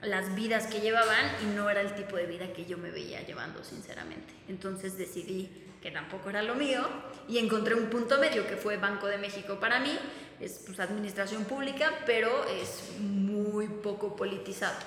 las 0.01 0.35
vidas 0.35 0.67
que 0.67 0.81
llevaban 0.81 1.25
y 1.43 1.55
no 1.55 1.69
era 1.69 1.81
el 1.81 1.95
tipo 1.95 2.15
de 2.15 2.25
vida 2.25 2.51
que 2.51 2.65
yo 2.65 2.77
me 2.77 2.91
veía 2.91 3.21
llevando, 3.21 3.63
sinceramente. 3.63 4.33
Entonces 4.47 4.97
decidí 4.97 5.64
que 5.85 5.91
tampoco 5.91 6.31
era 6.31 6.41
lo 6.41 6.55
mío, 6.55 6.81
y 7.27 7.37
encontré 7.37 7.75
un 7.75 7.91
punto 7.91 8.19
medio 8.19 8.47
que 8.47 8.57
fue 8.57 8.77
Banco 8.77 9.05
de 9.05 9.19
México 9.19 9.59
para 9.59 9.79
mí, 9.79 9.95
es 10.39 10.63
pues, 10.65 10.79
administración 10.79 11.43
pública, 11.43 11.91
pero 12.07 12.43
es 12.45 12.95
muy 12.99 13.67
poco 13.67 14.15
politizado. 14.15 14.79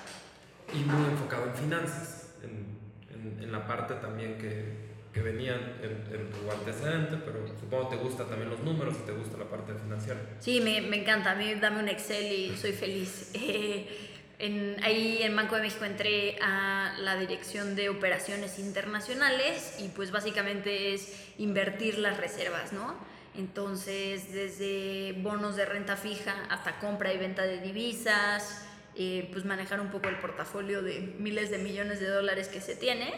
Y 0.73 0.79
muy 0.79 1.09
enfocado 1.09 1.45
en 1.45 1.55
finanzas, 1.55 2.35
en, 2.43 3.39
en, 3.41 3.49
la 3.49 3.65
parte 3.65 3.93
también 3.93 4.37
que, 4.37 4.73
que 5.13 5.21
venían 5.21 5.77
en, 5.81 6.19
en, 6.19 6.29
tu 6.31 6.51
antecedente, 6.51 7.15
pero 7.23 7.47
supongo 7.47 7.89
que 7.89 7.95
te 7.95 8.03
gustan 8.03 8.27
también 8.27 8.49
los 8.49 8.59
números 8.59 8.95
y 9.01 9.05
te 9.05 9.13
gusta 9.13 9.37
la 9.37 9.45
parte 9.45 9.75
financiera. 9.75 10.19
Sí, 10.39 10.59
me, 10.59 10.81
me 10.81 10.99
encanta, 10.99 11.31
a 11.31 11.35
mí 11.35 11.55
dame 11.55 11.79
un 11.79 11.87
Excel 11.87 12.29
y 12.29 12.57
soy 12.57 12.73
feliz. 12.73 13.31
Eh, 13.41 14.08
en, 14.39 14.77
ahí 14.83 15.21
en 15.21 15.35
Banco 15.35 15.55
de 15.55 15.61
México 15.61 15.83
entré 15.83 16.39
a 16.41 16.95
la 16.99 17.17
dirección 17.17 17.75
de 17.75 17.89
operaciones 17.89 18.57
internacionales 18.57 19.75
y 19.79 19.89
pues 19.89 20.11
básicamente 20.11 20.93
es 20.93 21.13
invertir 21.37 21.97
las 21.97 22.17
reservas, 22.17 22.71
¿no? 22.71 22.95
Entonces, 23.35 24.31
desde 24.33 25.13
bonos 25.21 25.55
de 25.57 25.65
renta 25.65 25.97
fija 25.97 26.33
hasta 26.49 26.79
compra 26.79 27.13
y 27.13 27.17
venta 27.17 27.43
de 27.43 27.59
divisas, 27.59 28.65
eh, 28.95 29.29
pues 29.31 29.43
manejar 29.43 29.81
un 29.81 29.91
poco 29.91 30.07
el 30.07 30.17
portafolio 30.17 30.81
de 30.81 31.15
miles 31.19 31.51
de 31.51 31.57
millones 31.57 31.99
de 31.99 32.07
dólares 32.07 32.47
que 32.47 32.61
se 32.61 32.75
tiene 32.75 33.13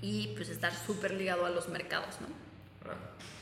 y 0.00 0.34
pues 0.36 0.48
estar 0.48 0.74
súper 0.74 1.14
ligado 1.14 1.46
a 1.46 1.50
los 1.50 1.68
mercados, 1.68 2.20
¿no? 2.20 2.26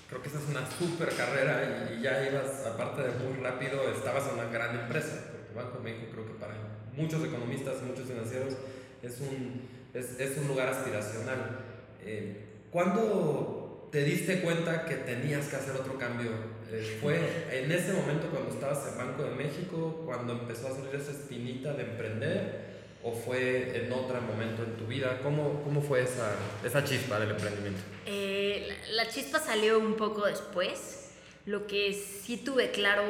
Creo 0.08 0.22
que 0.22 0.28
esa 0.28 0.38
es 0.38 0.48
una 0.48 0.68
súper 0.70 1.14
carrera 1.14 1.88
y 1.90 2.02
ya 2.02 2.28
ibas, 2.28 2.66
aparte 2.66 3.02
de 3.02 3.10
muy 3.24 3.40
rápido, 3.42 3.90
estabas 3.90 4.28
en 4.28 4.34
una 4.34 4.50
gran 4.50 4.78
empresa 4.78 5.39
Banco 5.54 5.78
de 5.78 5.84
México 5.84 6.06
creo 6.12 6.26
que 6.26 6.34
para 6.34 6.54
muchos 6.94 7.24
economistas, 7.24 7.82
muchos 7.82 8.06
financieros, 8.06 8.54
es 9.02 9.20
un, 9.20 9.62
es, 9.94 10.18
es 10.20 10.38
un 10.38 10.48
lugar 10.48 10.68
aspiracional. 10.68 11.60
Eh, 12.02 12.46
¿Cuándo 12.70 13.88
te 13.90 14.04
diste 14.04 14.40
cuenta 14.42 14.84
que 14.84 14.96
tenías 14.96 15.48
que 15.48 15.56
hacer 15.56 15.74
otro 15.74 15.98
cambio? 15.98 16.30
Eh, 16.70 16.98
¿Fue 17.00 17.18
en 17.50 17.72
ese 17.72 17.92
momento 17.92 18.28
cuando 18.28 18.50
estabas 18.50 18.86
en 18.92 18.98
Banco 18.98 19.24
de 19.24 19.30
México, 19.30 20.02
cuando 20.06 20.34
empezó 20.34 20.68
a 20.68 20.70
salir 20.70 20.94
esa 20.94 21.10
espinita 21.10 21.72
de 21.74 21.82
emprender? 21.82 22.70
¿O 23.02 23.12
fue 23.12 23.82
en 23.82 23.90
otro 23.92 24.20
momento 24.20 24.62
en 24.62 24.76
tu 24.76 24.86
vida? 24.86 25.20
¿Cómo, 25.22 25.62
cómo 25.64 25.80
fue 25.80 26.02
esa, 26.02 26.34
esa 26.62 26.84
chispa 26.84 27.18
del 27.18 27.30
emprendimiento? 27.30 27.80
Eh, 28.04 28.68
la, 28.92 29.04
la 29.04 29.10
chispa 29.10 29.38
salió 29.40 29.78
un 29.78 29.94
poco 29.94 30.26
después. 30.26 31.08
Lo 31.46 31.66
que 31.66 31.94
sí 31.94 32.36
tuve 32.36 32.70
claro 32.70 33.02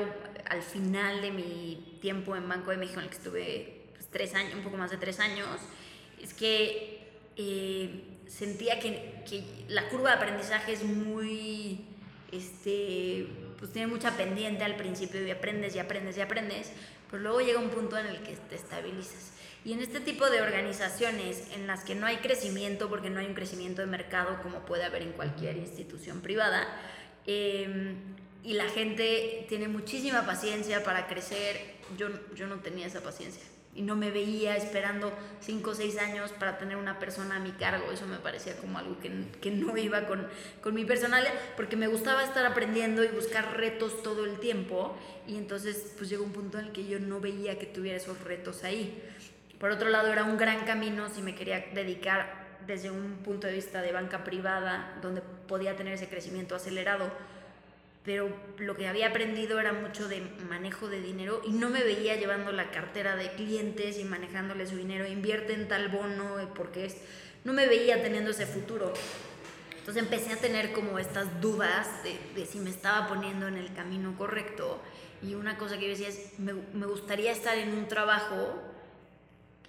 al 0.49 0.62
final 0.62 1.20
de 1.20 1.30
mi 1.30 1.99
tiempo 2.00 2.37
en 2.37 2.49
Banco 2.49 2.70
de 2.70 2.76
México, 2.76 3.00
en 3.00 3.04
el 3.04 3.11
que 3.11 3.16
estuve 3.16 3.82
pues, 3.92 4.06
tres 4.11 4.35
años, 4.35 4.54
un 4.54 4.62
poco 4.62 4.76
más 4.76 4.90
de 4.90 4.97
tres 4.97 5.20
años, 5.20 5.61
es 6.20 6.35
que 6.35 7.09
eh, 7.37 8.04
sentía 8.26 8.78
que, 8.78 9.23
que, 9.28 9.44
la 9.68 9.88
curva 9.88 10.11
de 10.11 10.16
aprendizaje 10.16 10.73
es 10.73 10.85
muy, 10.85 11.85
este, 12.32 13.26
pues 13.59 13.73
tiene 13.73 13.88
mucha 13.88 14.16
pendiente 14.16 14.64
al 14.64 14.76
principio 14.76 15.26
y 15.26 15.30
aprendes 15.30 15.75
y 15.76 15.78
aprendes 15.78 16.16
y 16.16 16.20
aprendes, 16.20 16.73
pero 17.11 17.23
luego 17.23 17.40
llega 17.40 17.59
un 17.59 17.70
punto 17.70 17.99
en 17.99 18.06
el 18.06 18.23
que 18.23 18.37
te 18.37 18.54
estabilizas. 18.54 19.32
Y 19.64 19.75
en 19.75 19.80
este 19.80 20.00
tipo 20.00 20.30
de 20.30 20.40
organizaciones 20.40 21.50
en 21.54 21.66
las 21.66 21.85
que 21.85 21.94
no 21.94 22.06
hay 22.06 22.16
crecimiento, 22.16 22.88
porque 22.88 23.11
no 23.11 23.20
hay 23.20 23.26
un 23.26 23.35
crecimiento 23.35 23.82
de 23.82 23.87
mercado 23.87 24.40
como 24.42 24.61
puede 24.61 24.85
haber 24.85 25.02
en 25.02 25.12
cualquier 25.12 25.56
institución 25.59 26.23
privada, 26.23 26.66
eh, 27.26 27.94
y 28.42 28.54
la 28.54 28.68
gente 28.68 29.47
tiene 29.49 29.68
muchísima 29.68 30.25
paciencia 30.25 30.82
para 30.85 31.06
crecer. 31.06 31.78
Yo, 31.97 32.09
yo 32.35 32.47
no 32.47 32.61
tenía 32.61 32.87
esa 32.87 33.00
paciencia 33.00 33.42
y 33.75 33.82
no 33.82 33.94
me 33.94 34.11
veía 34.11 34.56
esperando 34.56 35.12
5 35.40 35.70
o 35.70 35.75
6 35.75 35.99
años 35.99 36.32
para 36.32 36.59
tener 36.59 36.76
una 36.76 36.99
persona 36.99 37.37
a 37.37 37.38
mi 37.38 37.52
cargo. 37.52 37.92
Eso 37.92 38.06
me 38.06 38.18
parecía 38.18 38.56
como 38.56 38.78
algo 38.78 38.99
que, 38.99 39.11
que 39.40 39.50
no 39.50 39.76
iba 39.76 40.06
con, 40.06 40.26
con 40.61 40.75
mi 40.75 40.85
personalidad, 40.85 41.32
porque 41.56 41.76
me 41.76 41.87
gustaba 41.87 42.25
estar 42.25 42.44
aprendiendo 42.44 43.04
y 43.04 43.09
buscar 43.09 43.56
retos 43.56 44.02
todo 44.02 44.25
el 44.25 44.40
tiempo. 44.40 44.97
Y 45.26 45.37
entonces 45.37 45.94
pues 45.97 46.11
llegó 46.11 46.25
un 46.25 46.32
punto 46.32 46.59
en 46.59 46.66
el 46.66 46.73
que 46.73 46.87
yo 46.87 46.99
no 46.99 47.20
veía 47.20 47.59
que 47.59 47.66
tuviera 47.66 47.97
esos 47.97 48.20
retos 48.23 48.64
ahí. 48.64 49.02
Por 49.59 49.70
otro 49.70 49.88
lado, 49.88 50.11
era 50.11 50.25
un 50.25 50.37
gran 50.37 50.64
camino 50.64 51.09
si 51.11 51.23
me 51.23 51.35
quería 51.35 51.66
dedicar 51.75 52.40
desde 52.66 52.90
un 52.90 53.18
punto 53.18 53.47
de 53.47 53.52
vista 53.52 53.82
de 53.82 53.92
banca 53.92 54.25
privada, 54.25 54.99
donde 55.02 55.20
podía 55.20 55.76
tener 55.76 55.94
ese 55.94 56.09
crecimiento 56.09 56.54
acelerado 56.54 57.11
pero 58.11 58.29
lo 58.59 58.76
que 58.76 58.88
había 58.88 59.07
aprendido 59.07 59.61
era 59.61 59.73
mucho 59.73 60.09
de 60.09 60.21
manejo 60.49 60.88
de 60.88 61.00
dinero 61.00 61.43
y 61.47 61.52
no 61.52 61.71
me 61.71 61.85
veía 61.85 62.17
llevando 62.17 62.50
la 62.50 62.73
cartera 62.73 63.14
de 63.14 63.31
clientes 63.35 64.00
y 64.00 64.05
manejándole 64.05 64.67
su 64.67 64.76
dinero, 64.76 65.07
invierte 65.07 65.52
en 65.52 65.69
tal 65.69 65.90
bono, 65.90 66.40
eh, 66.40 66.49
porque 66.52 66.87
es, 66.87 66.97
no 67.45 67.52
me 67.52 67.69
veía 67.69 68.02
teniendo 68.02 68.33
ese 68.33 68.47
futuro. 68.47 68.93
Entonces 69.79 70.02
empecé 70.02 70.33
a 70.33 70.38
tener 70.38 70.73
como 70.73 70.99
estas 70.99 71.40
dudas 71.40 72.02
de, 72.02 72.19
de 72.35 72.47
si 72.47 72.59
me 72.59 72.71
estaba 72.71 73.07
poniendo 73.07 73.47
en 73.47 73.57
el 73.57 73.73
camino 73.75 74.17
correcto 74.19 74.83
y 75.23 75.35
una 75.35 75.57
cosa 75.57 75.79
que 75.79 75.85
yo 75.85 75.90
decía 75.90 76.09
es, 76.09 76.37
me, 76.40 76.52
me 76.52 76.87
gustaría 76.87 77.31
estar 77.31 77.57
en 77.59 77.73
un 77.75 77.87
trabajo 77.87 78.61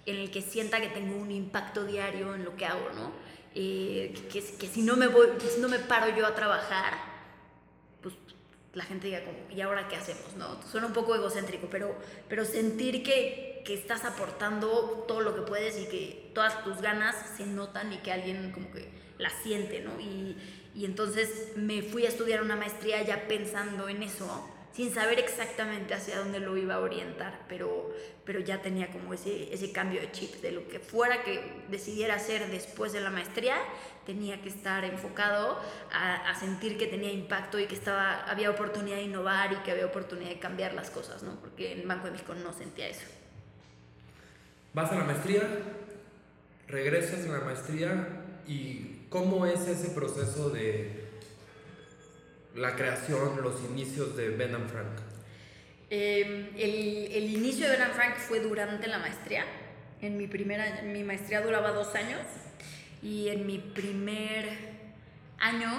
en 0.04 0.16
el 0.16 0.32
que 0.32 0.42
sienta 0.42 0.80
que 0.80 0.88
tengo 0.88 1.16
un 1.16 1.30
impacto 1.30 1.84
diario 1.84 2.34
en 2.34 2.44
lo 2.44 2.56
que 2.56 2.66
hago, 2.66 2.90
¿no? 2.96 3.12
Eh, 3.54 4.12
que, 4.32 4.42
que, 4.42 4.66
si 4.66 4.82
no 4.82 4.96
me 4.96 5.06
voy, 5.06 5.28
si 5.38 5.60
no 5.60 5.68
me 5.68 5.78
paro 5.78 6.16
yo 6.16 6.26
a 6.26 6.34
trabajar, 6.34 7.12
la 8.74 8.84
gente 8.84 9.08
diga 9.08 9.24
como, 9.24 9.38
¿y 9.50 9.60
ahora 9.60 9.88
qué 9.88 9.96
hacemos? 9.96 10.34
¿no? 10.36 10.60
Suena 10.62 10.86
un 10.86 10.92
poco 10.92 11.14
egocéntrico, 11.14 11.68
pero, 11.70 11.96
pero 12.28 12.44
sentir 12.44 13.02
que, 13.02 13.62
que 13.64 13.74
estás 13.74 14.04
aportando 14.04 15.04
todo 15.06 15.20
lo 15.20 15.34
que 15.34 15.42
puedes 15.42 15.78
y 15.78 15.86
que 15.86 16.30
todas 16.34 16.64
tus 16.64 16.80
ganas 16.80 17.14
se 17.36 17.46
notan 17.46 17.92
y 17.92 17.98
que 17.98 18.12
alguien 18.12 18.50
como 18.52 18.70
que 18.70 18.88
las 19.18 19.32
siente, 19.42 19.80
¿no? 19.80 20.00
Y, 20.00 20.36
y 20.74 20.84
entonces 20.86 21.52
me 21.56 21.82
fui 21.82 22.06
a 22.06 22.08
estudiar 22.08 22.42
una 22.42 22.56
maestría 22.56 23.02
ya 23.02 23.28
pensando 23.28 23.88
en 23.88 24.02
eso 24.02 24.48
sin 24.72 24.92
saber 24.92 25.18
exactamente 25.18 25.92
hacia 25.94 26.18
dónde 26.18 26.40
lo 26.40 26.56
iba 26.56 26.76
a 26.76 26.80
orientar, 26.80 27.40
pero, 27.48 27.90
pero 28.24 28.40
ya 28.40 28.62
tenía 28.62 28.90
como 28.90 29.12
ese, 29.12 29.52
ese 29.52 29.70
cambio 29.70 30.00
de 30.00 30.10
chip 30.12 30.36
de 30.40 30.50
lo 30.50 30.66
que 30.68 30.80
fuera 30.80 31.22
que 31.22 31.64
decidiera 31.68 32.14
hacer 32.14 32.50
después 32.50 32.92
de 32.92 33.00
la 33.00 33.10
maestría, 33.10 33.56
tenía 34.06 34.40
que 34.40 34.48
estar 34.48 34.84
enfocado 34.84 35.60
a, 35.92 36.30
a, 36.30 36.34
sentir 36.34 36.78
que 36.78 36.86
tenía 36.86 37.12
impacto 37.12 37.58
y 37.58 37.66
que 37.66 37.74
estaba, 37.74 38.22
había 38.22 38.50
oportunidad 38.50 38.96
de 38.96 39.02
innovar 39.02 39.52
y 39.52 39.56
que 39.56 39.70
había 39.70 39.86
oportunidad 39.86 40.30
de 40.30 40.38
cambiar 40.38 40.72
las 40.72 40.90
cosas, 40.90 41.22
¿no? 41.22 41.38
porque 41.40 41.72
en 41.72 41.86
Banco 41.86 42.06
de 42.06 42.12
México 42.12 42.34
no 42.34 42.52
sentía 42.52 42.88
eso. 42.88 43.06
Vas 44.72 44.90
a 44.90 44.94
la 44.94 45.04
maestría, 45.04 45.42
regresas 46.66 47.26
a 47.26 47.32
la 47.32 47.40
maestría 47.40 48.08
y 48.46 49.06
¿cómo 49.10 49.44
es 49.44 49.68
ese 49.68 49.90
proceso 49.90 50.48
de 50.48 51.01
la 52.54 52.74
creación, 52.76 53.40
los 53.42 53.60
inicios 53.70 54.16
de 54.16 54.30
Ben 54.30 54.54
and 54.54 54.68
Frank? 54.68 54.98
Eh, 55.90 56.50
el, 56.56 57.12
el, 57.12 57.30
inicio 57.30 57.66
de 57.66 57.72
Ben 57.72 57.82
and 57.82 57.94
Frank 57.94 58.16
fue 58.16 58.40
durante 58.40 58.86
la 58.86 58.98
maestría. 58.98 59.44
En 60.00 60.16
mi 60.16 60.26
primera, 60.26 60.82
mi 60.82 61.04
maestría 61.04 61.40
duraba 61.42 61.72
dos 61.72 61.94
años 61.94 62.20
y 63.02 63.28
en 63.28 63.46
mi 63.46 63.58
primer 63.58 64.48
año 65.38 65.70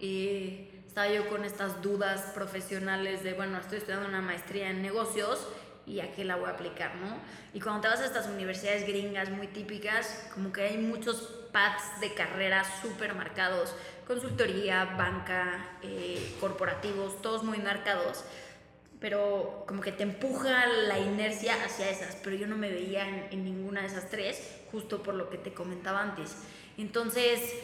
eh, 0.00 0.70
estaba 0.86 1.08
yo 1.08 1.28
con 1.28 1.44
estas 1.44 1.82
dudas 1.82 2.32
profesionales 2.34 3.22
de, 3.22 3.34
bueno, 3.34 3.58
estoy 3.58 3.78
estudiando 3.78 4.08
una 4.08 4.22
maestría 4.22 4.70
en 4.70 4.82
negocios 4.82 5.46
y 5.86 6.00
a 6.00 6.12
qué 6.12 6.24
la 6.24 6.36
voy 6.36 6.48
a 6.48 6.52
aplicar, 6.52 6.94
¿no? 6.96 7.18
Y 7.52 7.60
cuando 7.60 7.82
te 7.82 7.88
vas 7.88 8.00
a 8.00 8.06
estas 8.06 8.26
universidades 8.26 8.86
gringas 8.86 9.28
muy 9.30 9.48
típicas, 9.48 10.28
como 10.32 10.52
que 10.52 10.62
hay 10.62 10.78
muchos 10.78 11.48
paths 11.52 12.00
de 12.00 12.14
carrera 12.14 12.64
súper 12.80 13.14
marcados 13.14 13.74
consultoría, 14.06 14.84
banca, 14.96 15.78
eh, 15.82 16.34
corporativos, 16.40 17.20
todos 17.22 17.42
muy 17.42 17.58
marcados, 17.58 18.24
pero 19.00 19.64
como 19.66 19.82
que 19.82 19.92
te 19.92 20.02
empuja 20.02 20.66
la 20.66 20.98
inercia 20.98 21.54
hacia 21.64 21.90
esas, 21.90 22.16
pero 22.22 22.36
yo 22.36 22.46
no 22.46 22.56
me 22.56 22.70
veía 22.70 23.28
en, 23.30 23.44
ninguna 23.44 23.82
de 23.82 23.88
esas 23.88 24.08
tres, 24.08 24.60
justo 24.70 25.02
por 25.02 25.14
lo 25.14 25.30
que 25.30 25.38
te 25.38 25.52
comentaba 25.52 26.02
antes. 26.02 26.36
Entonces, 26.78 27.54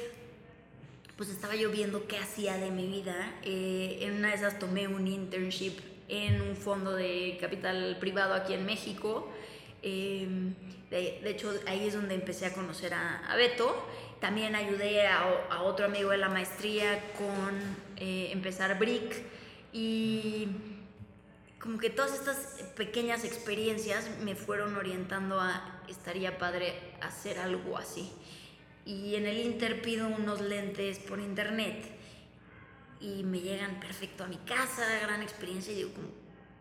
pues 1.16 1.28
estaba 1.28 1.54
yo 1.54 1.70
viendo 1.70 2.06
qué 2.06 2.18
hacía 2.18 2.56
de 2.56 2.70
mi 2.70 2.86
vida. 2.86 3.34
Eh, 3.42 3.98
en 4.02 4.16
una 4.16 4.28
de 4.28 4.34
esas 4.34 4.58
tomé 4.58 4.88
un 4.88 5.06
internship 5.06 5.78
en 6.08 6.40
un 6.40 6.56
fondo 6.56 6.94
de 6.94 7.38
capital 7.40 7.96
privado 8.00 8.34
aquí 8.34 8.52
en 8.52 8.66
México. 8.66 9.30
Em, 9.82 10.54
de, 10.90 11.20
hecho, 11.30 11.54
ahí 11.66 11.86
es 11.86 11.94
donde 11.94 12.14
empecé 12.14 12.46
a 12.46 12.52
conocer 12.52 12.92
a, 12.94 13.34
Beto. 13.36 13.86
También 14.20 14.54
ayudé 14.54 15.06
a, 15.06 15.62
otro 15.62 15.86
amigo 15.86 16.10
de 16.10 16.18
la 16.18 16.28
maestría 16.28 17.12
con 17.14 17.58
eh, 17.96 18.30
empezar 18.32 18.78
Brick. 18.78 19.22
Y 19.72 20.48
como 21.58 21.78
que 21.78 21.90
todas 21.90 22.14
estas 22.14 22.36
pequeñas 22.76 23.24
experiencias 23.24 24.08
me 24.22 24.34
fueron 24.34 24.76
orientando 24.76 25.40
a 25.40 25.82
estaría 25.88 26.38
padre 26.38 26.74
hacer 27.00 27.38
algo 27.38 27.78
así. 27.78 28.12
Y 28.84 29.14
en 29.14 29.26
el 29.26 29.38
Inter 29.38 29.82
pido 29.82 30.08
unos 30.08 30.40
lentes 30.40 30.98
por 30.98 31.20
internet 31.20 31.84
y 33.00 33.22
me 33.24 33.40
llegan 33.40 33.80
perfecto 33.80 34.24
a 34.24 34.26
mi 34.26 34.36
casa, 34.38 34.84
gran 35.02 35.22
experiencia 35.22 35.72
y 35.72 35.76
digo 35.76 35.90
como, 35.94 36.08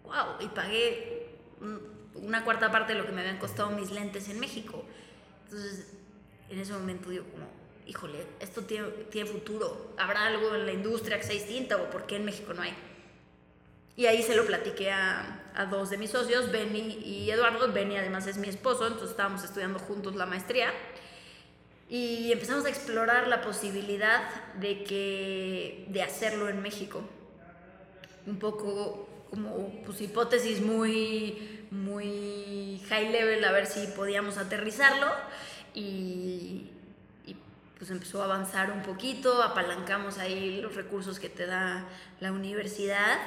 wow, 0.03 0.35
y 0.39 0.47
pagué 0.47 1.35
una 2.15 2.43
cuarta 2.43 2.71
parte 2.71 2.93
de 2.93 2.99
lo 2.99 3.05
que 3.05 3.11
me 3.11 3.21
habían 3.21 3.37
costado 3.37 3.69
mis 3.71 3.91
lentes 3.91 4.29
en 4.29 4.39
México. 4.39 4.85
Entonces, 5.45 5.98
en 6.49 6.59
ese 6.59 6.73
momento 6.73 7.09
digo 7.09 7.25
como, 7.31 7.47
híjole, 7.85 8.25
esto 8.39 8.61
tiene, 8.63 8.87
tiene 9.09 9.29
futuro, 9.29 9.93
habrá 9.97 10.27
algo 10.27 10.55
en 10.55 10.65
la 10.65 10.73
industria 10.73 11.17
que 11.17 11.23
sea 11.23 11.33
distinta 11.33 11.77
o 11.77 11.89
por 11.89 12.05
qué 12.05 12.17
en 12.17 12.25
México 12.25 12.53
no 12.53 12.61
hay. 12.61 12.73
Y 13.95 14.05
ahí 14.05 14.23
se 14.23 14.35
lo 14.35 14.45
platiqué 14.45 14.91
a, 14.91 15.51
a 15.55 15.65
dos 15.65 15.89
de 15.89 15.97
mis 15.97 16.11
socios, 16.11 16.51
Benny 16.51 16.99
y 17.03 17.29
Eduardo. 17.31 17.71
Benny 17.73 17.97
además 17.97 18.27
es 18.27 18.37
mi 18.37 18.47
esposo, 18.47 18.87
entonces 18.87 19.11
estábamos 19.11 19.43
estudiando 19.43 19.77
juntos 19.77 20.15
la 20.15 20.25
maestría. 20.25 20.71
Y 21.89 22.31
empezamos 22.31 22.65
a 22.65 22.69
explorar 22.69 23.27
la 23.27 23.41
posibilidad 23.41 24.21
de, 24.53 24.83
que, 24.83 25.85
de 25.89 26.01
hacerlo 26.01 26.47
en 26.47 26.61
México. 26.61 27.01
Un 28.25 28.39
poco 28.39 29.25
como 29.29 29.81
pues, 29.85 29.99
hipótesis 29.99 30.61
muy, 30.61 31.65
muy 31.71 32.81
high 32.87 33.11
level, 33.11 33.43
a 33.43 33.51
ver 33.51 33.65
si 33.65 33.87
podíamos 33.87 34.37
aterrizarlo. 34.37 35.07
Y, 35.79 36.71
pues 37.77 37.91
empezó 37.91 38.21
a 38.21 38.25
avanzar 38.25 38.71
un 38.71 38.81
poquito, 38.81 39.41
apalancamos 39.41 40.17
ahí 40.17 40.59
los 40.59 40.75
recursos 40.75 41.17
que 41.17 41.29
te 41.29 41.45
da 41.45 41.85
la 42.19 42.33
universidad 42.33 43.17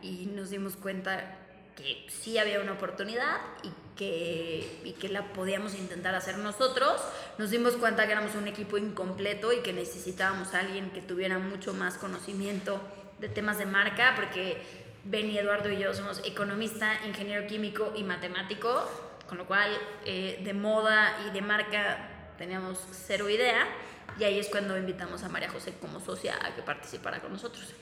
y 0.00 0.26
nos 0.26 0.50
dimos 0.50 0.76
cuenta 0.76 1.38
que 1.74 2.06
sí 2.08 2.38
había 2.38 2.60
una 2.60 2.74
oportunidad 2.74 3.38
y 3.64 3.70
que, 3.96 4.80
y 4.84 4.92
que 4.92 5.08
la 5.08 5.32
podíamos 5.32 5.74
intentar 5.74 6.14
hacer 6.14 6.38
nosotros. 6.38 7.02
Nos 7.38 7.50
dimos 7.50 7.74
cuenta 7.74 8.06
que 8.06 8.12
éramos 8.12 8.36
un 8.36 8.46
equipo 8.46 8.78
incompleto 8.78 9.52
y 9.52 9.58
que 9.62 9.72
necesitábamos 9.72 10.54
a 10.54 10.60
alguien 10.60 10.90
que 10.90 11.02
tuviera 11.02 11.40
mucho 11.40 11.74
más 11.74 11.98
conocimiento 11.98 12.80
de 13.18 13.28
temas 13.28 13.58
de 13.58 13.66
marca, 13.66 14.12
porque 14.14 14.62
Ben 15.02 15.28
y 15.30 15.38
Eduardo 15.38 15.68
y 15.68 15.78
yo 15.78 15.92
somos 15.94 16.20
economista, 16.24 16.92
ingeniero 17.08 17.48
químico 17.48 17.92
y 17.96 18.04
matemático, 18.04 18.88
con 19.28 19.38
lo 19.38 19.46
cual 19.46 19.70
eh, 20.04 20.40
de 20.44 20.54
moda 20.54 21.16
y 21.26 21.30
de 21.32 21.42
marca 21.42 22.32
teníamos 22.38 22.86
cero 22.92 23.28
idea. 23.28 23.64
Y 24.18 24.24
ahí 24.24 24.38
es 24.38 24.48
cuando 24.48 24.78
invitamos 24.78 25.22
a 25.24 25.28
María 25.28 25.50
José 25.50 25.74
como 25.80 26.00
socia 26.00 26.34
a 26.42 26.54
que 26.54 26.62
participara 26.62 27.20
con 27.20 27.32
nosotros. 27.32 27.74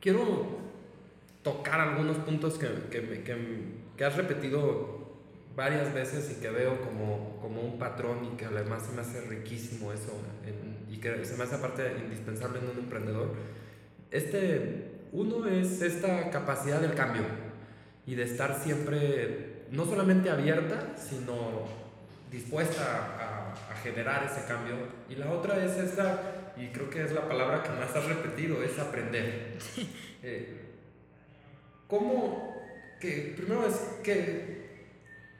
Quiero 0.00 0.58
tocar 1.42 1.80
algunos 1.80 2.16
puntos 2.18 2.58
que, 2.58 2.68
que, 2.90 3.22
que, 3.96 4.04
has 4.04 4.16
repetido 4.16 4.98
varias 5.54 5.92
veces 5.94 6.30
y 6.36 6.40
que 6.40 6.50
veo 6.50 6.80
como, 6.80 7.38
como, 7.40 7.62
un 7.62 7.78
patrón 7.78 8.24
y 8.24 8.36
que 8.36 8.44
además 8.44 8.86
se 8.86 8.92
me 8.92 9.00
hace 9.00 9.20
riquísimo 9.22 9.92
eso 9.92 10.12
y 10.90 10.98
que 10.98 11.24
se 11.24 11.36
me 11.36 11.44
hace 11.44 11.58
parte 11.58 11.96
indispensable 12.00 12.58
en 12.58 12.68
un 12.70 12.78
emprendedor. 12.78 13.34
Este, 14.10 14.98
uno 15.12 15.46
es 15.46 15.82
esta 15.82 16.30
capacidad 16.30 16.80
del 16.80 16.94
cambio 16.94 17.22
y 18.06 18.14
de 18.14 18.22
estar 18.24 18.58
siempre 18.58 19.57
no 19.70 19.84
solamente 19.84 20.30
abierta, 20.30 20.94
sino 20.96 21.66
dispuesta 22.30 22.82
a, 23.18 23.72
a, 23.72 23.76
generar 23.76 24.24
ese 24.24 24.46
cambio. 24.46 24.76
Y 25.08 25.16
la 25.16 25.30
otra 25.30 25.64
es 25.64 25.72
esta, 25.76 26.52
y 26.56 26.68
creo 26.68 26.90
que 26.90 27.04
es 27.04 27.12
la 27.12 27.28
palabra 27.28 27.62
que 27.62 27.70
más 27.70 27.94
has 27.94 28.04
repetido, 28.06 28.62
es 28.62 28.78
aprender. 28.78 29.56
Eh, 30.20 30.64
¿Cómo, 31.86 32.60
que, 33.00 33.32
primero 33.36 33.64
es, 33.68 34.00
¿qué, 34.02 34.80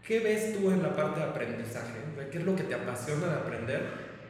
¿qué 0.06 0.20
ves 0.20 0.56
tú 0.56 0.70
en 0.70 0.84
la 0.84 0.94
parte 0.94 1.18
de 1.18 1.26
aprendizaje? 1.26 1.98
¿Qué 2.30 2.38
es 2.38 2.44
lo 2.44 2.54
que 2.54 2.62
te 2.62 2.76
apasiona 2.76 3.26
de 3.26 3.34
aprender? 3.34 3.82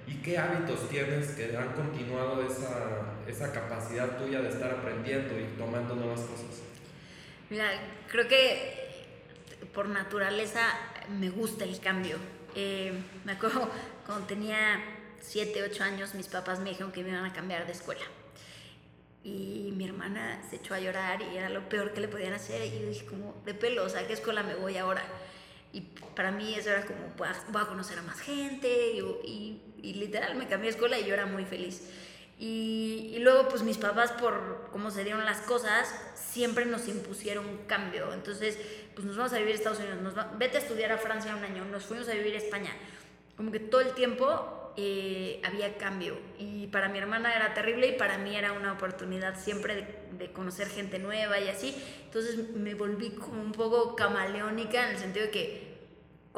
¿Y 0.07 0.15
qué 0.23 0.39
hábitos 0.39 0.89
tienes 0.89 1.33
que 1.33 1.55
han 1.55 1.75
continuado 1.75 2.43
esa, 2.43 3.15
esa 3.29 3.53
capacidad 3.53 4.17
tuya 4.17 4.41
de 4.41 4.49
estar 4.49 4.71
aprendiendo 4.71 5.39
y 5.39 5.45
tomando 5.59 5.95
nuevas 5.95 6.21
cosas? 6.21 6.63
Mira, 7.51 7.69
creo 8.11 8.27
que 8.27 8.88
por 9.75 9.89
naturaleza 9.89 10.63
me 11.19 11.31
gusta 11.31 11.65
el 11.65 11.81
cambio. 11.81 12.17
Eh, 12.55 12.93
me 13.25 13.33
acuerdo 13.33 13.71
cuando 14.07 14.27
tenía 14.27 14.83
7, 15.21 15.63
8 15.71 15.85
años, 15.85 16.15
mis 16.15 16.29
papás 16.29 16.61
me 16.61 16.71
dijeron 16.71 16.93
que 16.93 17.03
me 17.03 17.11
iban 17.11 17.25
a 17.25 17.33
cambiar 17.33 17.67
de 17.67 17.73
escuela 17.73 18.05
y 19.25 19.73
mi 19.77 19.85
hermana 19.85 20.41
se 20.49 20.57
echó 20.57 20.75
a 20.75 20.81
llorar 20.81 21.21
y 21.21 21.37
era 21.37 21.49
lo 21.49 21.69
peor 21.69 21.93
que 21.93 22.01
le 22.01 22.09
podían 22.09 22.33
hacer 22.33 22.65
y 22.67 22.81
yo 22.81 22.89
dije 22.89 23.07
como 23.07 23.35
de 23.45 23.55
pelo, 23.55 23.85
¿a 23.85 24.07
qué 24.07 24.13
escuela 24.13 24.43
me 24.43 24.55
voy 24.55 24.77
ahora? 24.77 25.03
Y 25.73 25.83
para 26.15 26.31
mí 26.31 26.55
eso 26.55 26.71
era 26.71 26.87
como, 26.87 26.99
voy 27.17 27.29
a, 27.29 27.67
conocer 27.67 27.99
a 27.99 28.03
más 28.03 28.21
gente 28.21 28.93
y, 29.25 29.61
y, 29.83 29.95
literal 29.95 30.35
me 30.35 30.49
cambié 30.49 30.71
de 30.71 30.77
escuela 30.77 30.99
y 30.99 31.05
yo 31.05 31.15
era 31.15 31.27
muy 31.27 31.45
feliz. 31.45 31.83
Y, 32.39 33.11
y, 33.15 33.19
luego 33.19 33.49
pues 33.49 33.63
mis 33.63 33.79
papás 33.79 34.13
por 34.13 34.69
cómo 34.71 34.93
se 34.93 35.03
dieron 35.03 35.25
las 35.25 35.39
cosas 35.39 35.93
siempre 36.15 36.67
nos 36.67 36.87
impusieron 36.87 37.47
un 37.47 37.59
cambio. 37.67 38.13
Entonces 38.13 38.59
pues 38.95 39.07
nos 39.07 39.17
vamos 39.17 39.33
a 39.33 39.39
vivir 39.39 39.53
a 39.53 39.55
Estados 39.57 39.79
Unidos, 39.79 40.01
nos 40.01 40.39
vete 40.39 40.59
a 40.59 40.61
estudiar 40.61 40.93
a 40.93 40.99
Francia 40.99 41.35
un 41.35 41.45
año, 41.45 41.65
nos 41.65 41.85
fuimos 41.85 42.09
a 42.09 42.13
vivir 42.13 42.35
a 42.35 42.39
España. 42.39 42.73
Como 43.37 43.51
que 43.51 43.61
todo 43.61 43.81
el 43.81 43.93
tiempo 43.95 44.73
eh, 44.81 45.41
había 45.45 45.77
cambio. 45.77 46.17
Y 46.39 46.69
para 46.69 46.89
mi 46.89 46.99
hermana 46.99 47.35
era 47.35 47.53
terrible 47.53 47.89
y 47.89 47.93
para 47.99 48.17
mí 48.19 48.37
era 48.37 48.53
una 48.53 48.73
oportunidad 48.73 49.37
siempre 49.37 50.07
de, 50.13 50.31
conocer 50.33 50.69
gente 50.69 51.01
nueva 51.01 51.41
y 51.41 51.49
así. 51.49 51.75
Entonces 52.05 52.51
me 52.55 52.75
volví 52.75 53.11
como 53.11 53.43
un 53.43 53.51
poco 53.51 53.97
camaleónica 53.97 54.85
en 54.85 54.95
el 54.95 54.99
sentido 54.99 55.27
de 55.27 55.33
que 55.33 55.78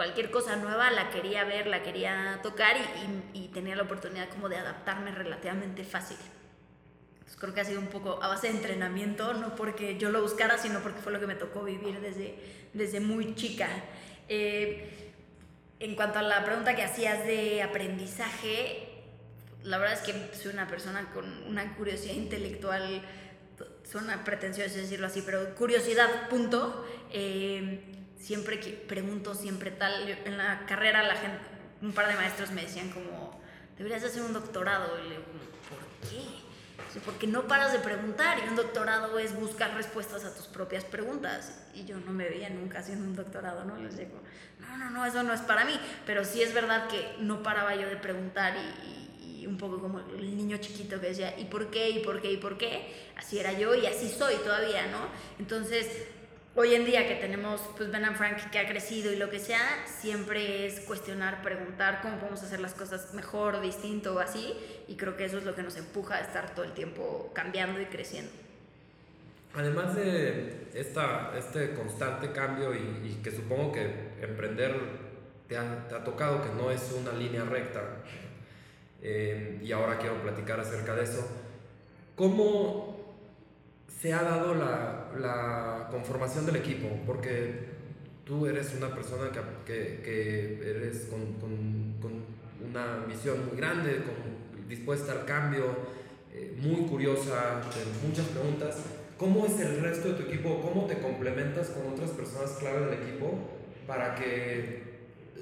cualquier 0.00 0.30
cosa 0.30 0.56
nueva 0.56 0.90
la 0.90 1.10
quería 1.10 1.44
ver, 1.44 1.66
la 1.66 1.82
quería 1.82 2.40
tocar 2.42 2.74
y, 3.34 3.48
tenía 3.48 3.76
la 3.76 3.82
oportunidad 3.82 4.30
como 4.30 4.48
de 4.48 4.56
adaptarme 4.56 5.10
relativamente 5.10 5.84
fácil. 5.84 6.16
Entonces 7.12 7.36
creo 7.38 7.52
que 7.52 7.60
ha 7.60 7.64
sido 7.66 7.80
un 7.80 7.88
poco 7.88 8.18
a 8.22 8.28
base 8.28 8.46
de 8.46 8.54
entrenamiento, 8.54 9.34
no 9.34 9.54
porque 9.56 9.98
yo 9.98 10.08
lo 10.08 10.22
buscara, 10.22 10.56
sino 10.56 10.80
porque 10.80 11.02
fue 11.02 11.12
lo 11.12 11.20
que 11.20 11.26
me 11.26 11.34
tocó 11.34 11.64
vivir 11.64 12.00
desde, 12.00 12.34
desde 12.72 13.00
muy 13.00 13.34
chica. 13.34 13.68
Eh, 14.26 15.12
en 15.80 15.94
cuanto 15.96 16.20
a 16.20 16.22
la 16.22 16.46
pregunta 16.46 16.74
que 16.74 16.82
hacías 16.82 17.26
de 17.26 17.62
aprendizaje, 17.62 19.02
la 19.64 19.76
verdad 19.76 19.98
es 19.98 20.00
que 20.00 20.34
soy 20.34 20.54
una 20.54 20.66
persona 20.66 21.10
con 21.12 21.26
una 21.46 21.76
curiosidad 21.76 22.14
intelectual, 22.14 23.02
suena 23.84 24.24
pretencioso 24.24 24.78
decirlo 24.78 25.08
así, 25.08 25.20
pero 25.20 25.54
curiosidad, 25.56 26.30
punto. 26.30 26.86
Eh, 27.12 27.99
siempre 28.20 28.60
que 28.60 28.70
pregunto, 28.70 29.34
siempre 29.34 29.70
tal. 29.70 30.08
En 30.24 30.36
la 30.36 30.66
carrera, 30.66 31.02
la 31.02 31.16
gente, 31.16 31.38
un 31.82 31.92
par 31.92 32.06
de 32.08 32.14
maestros 32.14 32.50
me 32.50 32.62
decían 32.62 32.90
como, 32.90 33.40
deberías 33.76 34.04
hacer 34.04 34.22
un 34.22 34.32
doctorado. 34.32 34.98
Y 35.00 35.08
le 35.08 35.10
digo, 35.10 35.24
¿por 35.68 36.08
qué? 36.08 36.50
porque 37.04 37.28
no 37.28 37.46
paras 37.46 37.72
de 37.72 37.78
preguntar 37.78 38.38
y 38.44 38.48
un 38.48 38.56
doctorado 38.56 39.16
es 39.20 39.38
buscar 39.38 39.74
respuestas 39.74 40.24
a 40.24 40.34
tus 40.34 40.46
propias 40.46 40.84
preguntas. 40.84 41.62
Y 41.72 41.84
yo 41.84 41.96
no 42.00 42.12
me 42.12 42.28
veía 42.28 42.50
nunca 42.50 42.80
haciendo 42.80 43.04
un 43.04 43.14
doctorado, 43.14 43.64
¿no? 43.64 43.76
Les 43.76 43.96
digo, 43.96 44.20
no, 44.58 44.76
no, 44.76 44.90
no, 44.90 45.06
eso 45.06 45.22
no 45.22 45.32
es 45.32 45.40
para 45.40 45.64
mí. 45.64 45.78
Pero 46.04 46.24
sí 46.24 46.42
es 46.42 46.52
verdad 46.52 46.88
que 46.88 47.14
no 47.20 47.42
paraba 47.42 47.76
yo 47.76 47.88
de 47.88 47.96
preguntar 47.96 48.54
y 48.56 49.46
un 49.46 49.56
poco 49.56 49.80
como 49.80 50.00
el 50.00 50.36
niño 50.36 50.58
chiquito 50.58 51.00
que 51.00 51.08
decía, 51.08 51.38
¿y 51.38 51.44
por 51.44 51.70
qué? 51.70 51.90
¿y 51.90 52.00
por 52.00 52.20
qué? 52.20 52.32
¿y 52.32 52.36
por 52.36 52.58
qué? 52.58 53.12
Así 53.16 53.38
era 53.38 53.52
yo 53.52 53.74
y 53.74 53.86
así 53.86 54.08
soy 54.08 54.34
todavía, 54.36 54.86
¿no? 54.88 55.08
Entonces 55.38 55.86
hoy 56.54 56.74
en 56.74 56.84
día 56.84 57.06
que 57.06 57.14
tenemos 57.16 57.60
pues 57.76 57.90
Ben 57.90 58.14
Frank 58.16 58.50
que 58.50 58.58
ha 58.58 58.68
crecido 58.68 59.12
y 59.12 59.16
lo 59.16 59.30
que 59.30 59.38
sea, 59.38 59.60
siempre 59.86 60.66
es 60.66 60.80
cuestionar, 60.80 61.42
preguntar 61.42 62.00
cómo 62.02 62.18
podemos 62.18 62.42
hacer 62.42 62.60
las 62.60 62.74
cosas 62.74 63.14
mejor, 63.14 63.60
distinto 63.60 64.18
así, 64.18 64.54
y 64.88 64.96
creo 64.96 65.16
que 65.16 65.24
eso 65.24 65.38
es 65.38 65.44
lo 65.44 65.54
que 65.54 65.62
nos 65.62 65.76
empuja 65.76 66.16
a 66.16 66.20
estar 66.20 66.54
todo 66.54 66.64
el 66.64 66.72
tiempo 66.72 67.30
cambiando 67.34 67.80
y 67.80 67.86
creciendo. 67.86 68.32
Además 69.54 69.96
de 69.96 70.68
esta, 70.74 71.32
este 71.36 71.74
constante 71.74 72.30
cambio 72.30 72.72
y, 72.74 73.20
que 73.22 73.32
supongo 73.32 73.72
que 73.72 74.10
emprender 74.20 74.74
te 75.48 75.56
ha, 75.56 75.88
te 75.88 75.96
ha, 75.96 76.04
tocado, 76.04 76.42
que 76.42 76.50
no 76.50 76.70
es 76.70 76.92
una 76.92 77.12
línea 77.12 77.44
recta, 77.44 77.80
eh, 79.02 79.58
y 79.62 79.72
ahora 79.72 79.98
quiero 79.98 80.22
platicar 80.22 80.60
acerca 80.60 80.94
de 80.94 81.02
eso, 81.02 81.26
¿cómo 82.14 82.99
se 84.00 84.14
ha 84.14 84.22
dado 84.22 84.54
la, 84.54 85.10
la, 85.18 85.88
conformación 85.90 86.46
del 86.46 86.56
equipo, 86.56 86.88
porque 87.06 87.68
tú 88.24 88.46
eres 88.46 88.74
una 88.74 88.94
persona 88.94 89.30
que, 89.30 90.00
que, 90.02 90.70
eres 90.70 91.06
con, 91.10 91.34
con, 91.34 91.94
con, 92.00 92.40
una 92.66 93.04
misión 93.06 93.46
muy 93.46 93.56
grande, 93.56 94.00
dispuesta 94.68 95.12
al 95.12 95.24
cambio, 95.24 95.64
eh, 96.32 96.54
muy 96.58 96.86
curiosa, 96.86 97.60
muchas 98.06 98.26
preguntas. 98.26 98.76
¿Cómo 99.18 99.46
es 99.46 99.58
el 99.60 99.82
resto 99.82 100.08
de 100.08 100.14
tu 100.14 100.22
equipo? 100.30 100.60
¿Cómo 100.60 100.86
te 100.86 100.98
complementas 100.98 101.70
con 101.70 101.92
otras 101.92 102.10
personas 102.10 102.52
clave 102.52 102.86
del 102.86 103.02
equipo 103.02 103.50
para 103.86 104.14
que 104.14 104.82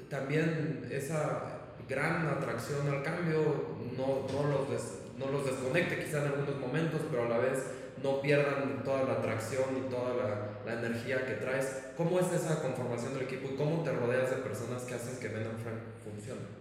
también 0.09 0.87
esa 0.91 1.59
gran 1.87 2.27
atracción 2.27 2.87
al 2.87 3.03
cambio 3.03 3.77
no, 3.97 4.27
no, 4.33 4.49
los, 4.49 4.83
no 5.17 5.31
los 5.31 5.45
desconecte 5.45 6.03
quizá 6.03 6.25
en 6.25 6.31
algunos 6.33 6.59
momentos, 6.59 7.01
pero 7.09 7.25
a 7.25 7.29
la 7.29 7.37
vez 7.37 7.78
no 8.03 8.21
pierdan 8.21 8.83
toda 8.83 9.03
la 9.03 9.13
atracción 9.13 9.65
y 9.77 9.89
toda 9.89 10.13
la, 10.15 10.49
la, 10.65 10.79
energía 10.79 11.25
que 11.25 11.33
traes. 11.33 11.91
¿Cómo 11.97 12.19
es 12.19 12.31
esa 12.31 12.61
conformación 12.61 13.13
del 13.13 13.23
equipo 13.23 13.49
y 13.53 13.55
cómo 13.55 13.83
te 13.83 13.91
rodeas 13.91 14.29
de 14.29 14.37
personas 14.37 14.83
que 14.83 14.95
hacen 14.95 15.19
que 15.19 15.27
Ben 15.27 15.45
Frank 15.63 15.79
funcione? 16.03 16.59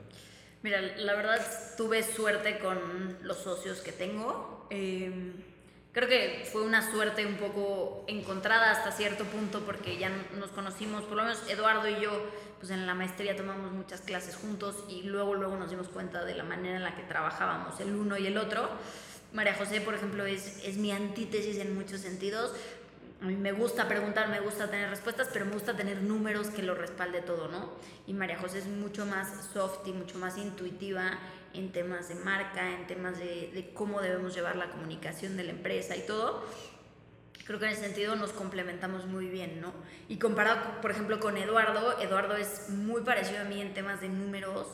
Mira, 0.62 0.80
la 0.80 1.14
verdad 1.14 1.40
tuve 1.76 2.02
suerte 2.02 2.58
con 2.58 3.18
los 3.22 3.38
socios 3.38 3.80
que 3.80 3.92
tengo. 3.92 4.66
Eh, 4.70 5.32
creo 5.92 6.08
que 6.08 6.48
fue 6.50 6.62
una 6.62 6.90
suerte 6.90 7.24
un 7.26 7.36
poco 7.36 8.04
encontrada 8.08 8.72
hasta 8.72 8.90
cierto 8.90 9.24
punto 9.24 9.60
porque 9.60 9.98
ya 9.98 10.10
nos 10.36 10.50
conocimos, 10.50 11.04
por 11.04 11.16
lo 11.16 11.22
menos 11.22 11.48
Eduardo 11.48 11.88
y 11.88 12.00
yo, 12.00 12.10
pues 12.58 12.72
en 12.72 12.86
la 12.86 12.94
maestría 12.94 13.36
tomamos 13.36 13.70
muchas 13.70 14.00
clases 14.00 14.36
juntos 14.36 14.84
y 14.88 15.02
luego 15.02 15.34
luego 15.34 15.56
nos 15.56 15.70
dimos 15.70 15.88
cuenta 15.88 16.24
de 16.24 16.34
la 16.34 16.42
manera 16.42 16.76
en 16.76 16.82
la 16.82 16.96
que 16.96 17.04
trabajábamos 17.04 17.78
el 17.78 17.94
uno 17.94 18.18
y 18.18 18.26
el 18.26 18.36
otro. 18.36 18.68
María 19.32 19.54
José, 19.54 19.80
por 19.80 19.94
ejemplo, 19.94 20.24
es, 20.26 20.64
es 20.64 20.76
mi 20.76 20.90
antítesis 20.90 21.58
en 21.58 21.74
muchos 21.74 22.00
sentidos. 22.00 22.54
A 23.20 23.26
mí 23.26 23.36
me 23.36 23.52
gusta 23.52 23.88
preguntar, 23.88 24.28
me 24.28 24.40
gusta 24.40 24.70
tener 24.70 24.88
respuestas, 24.90 25.28
pero 25.32 25.44
me 25.44 25.52
gusta 25.52 25.76
tener 25.76 26.02
números 26.02 26.48
que 26.48 26.62
lo 26.62 26.74
respalde 26.74 27.20
todo, 27.20 27.48
¿no? 27.48 27.72
Y 28.06 28.14
María 28.14 28.38
José 28.38 28.58
es 28.58 28.66
mucho 28.66 29.06
más 29.06 29.48
soft 29.52 29.86
y 29.86 29.92
mucho 29.92 30.18
más 30.18 30.38
intuitiva 30.38 31.18
en 31.52 31.72
temas 31.72 32.08
de 32.08 32.14
marca, 32.14 32.70
en 32.74 32.86
temas 32.86 33.18
de, 33.18 33.50
de 33.52 33.70
cómo 33.74 34.00
debemos 34.00 34.34
llevar 34.34 34.56
la 34.56 34.70
comunicación 34.70 35.36
de 35.36 35.44
la 35.44 35.50
empresa 35.50 35.96
y 35.96 36.06
todo 36.06 36.44
creo 37.48 37.58
que 37.58 37.64
en 37.64 37.72
ese 37.72 37.80
sentido 37.80 38.14
nos 38.14 38.32
complementamos 38.32 39.06
muy 39.06 39.26
bien, 39.26 39.62
¿no? 39.62 39.72
Y 40.06 40.18
comparado, 40.18 40.82
por 40.82 40.90
ejemplo, 40.90 41.18
con 41.18 41.38
Eduardo, 41.38 41.98
Eduardo 41.98 42.36
es 42.36 42.68
muy 42.68 43.00
parecido 43.00 43.40
a 43.40 43.44
mí 43.44 43.58
en 43.62 43.72
temas 43.72 44.02
de 44.02 44.10
números. 44.10 44.66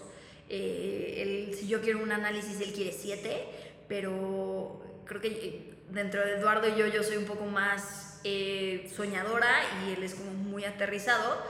Eh, 0.48 1.22
él, 1.22 1.54
si 1.56 1.68
yo 1.68 1.80
quiero 1.80 2.02
un 2.02 2.10
análisis, 2.10 2.60
él 2.60 2.72
quiere 2.72 2.90
siete, 2.90 3.46
pero 3.88 4.82
creo 5.04 5.20
que 5.20 5.28
eh, 5.28 5.74
dentro 5.90 6.24
de 6.24 6.34
Eduardo 6.34 6.68
y 6.68 6.76
yo, 6.76 6.86
yo 6.86 7.02
soy 7.02 7.16
un 7.16 7.24
poco 7.24 7.44
más 7.44 8.20
eh, 8.24 8.90
soñadora 8.94 9.62
y 9.84 9.92
él 9.92 10.02
es 10.02 10.14
como 10.14 10.32
muy 10.32 10.64
aterrizado. 10.64 11.42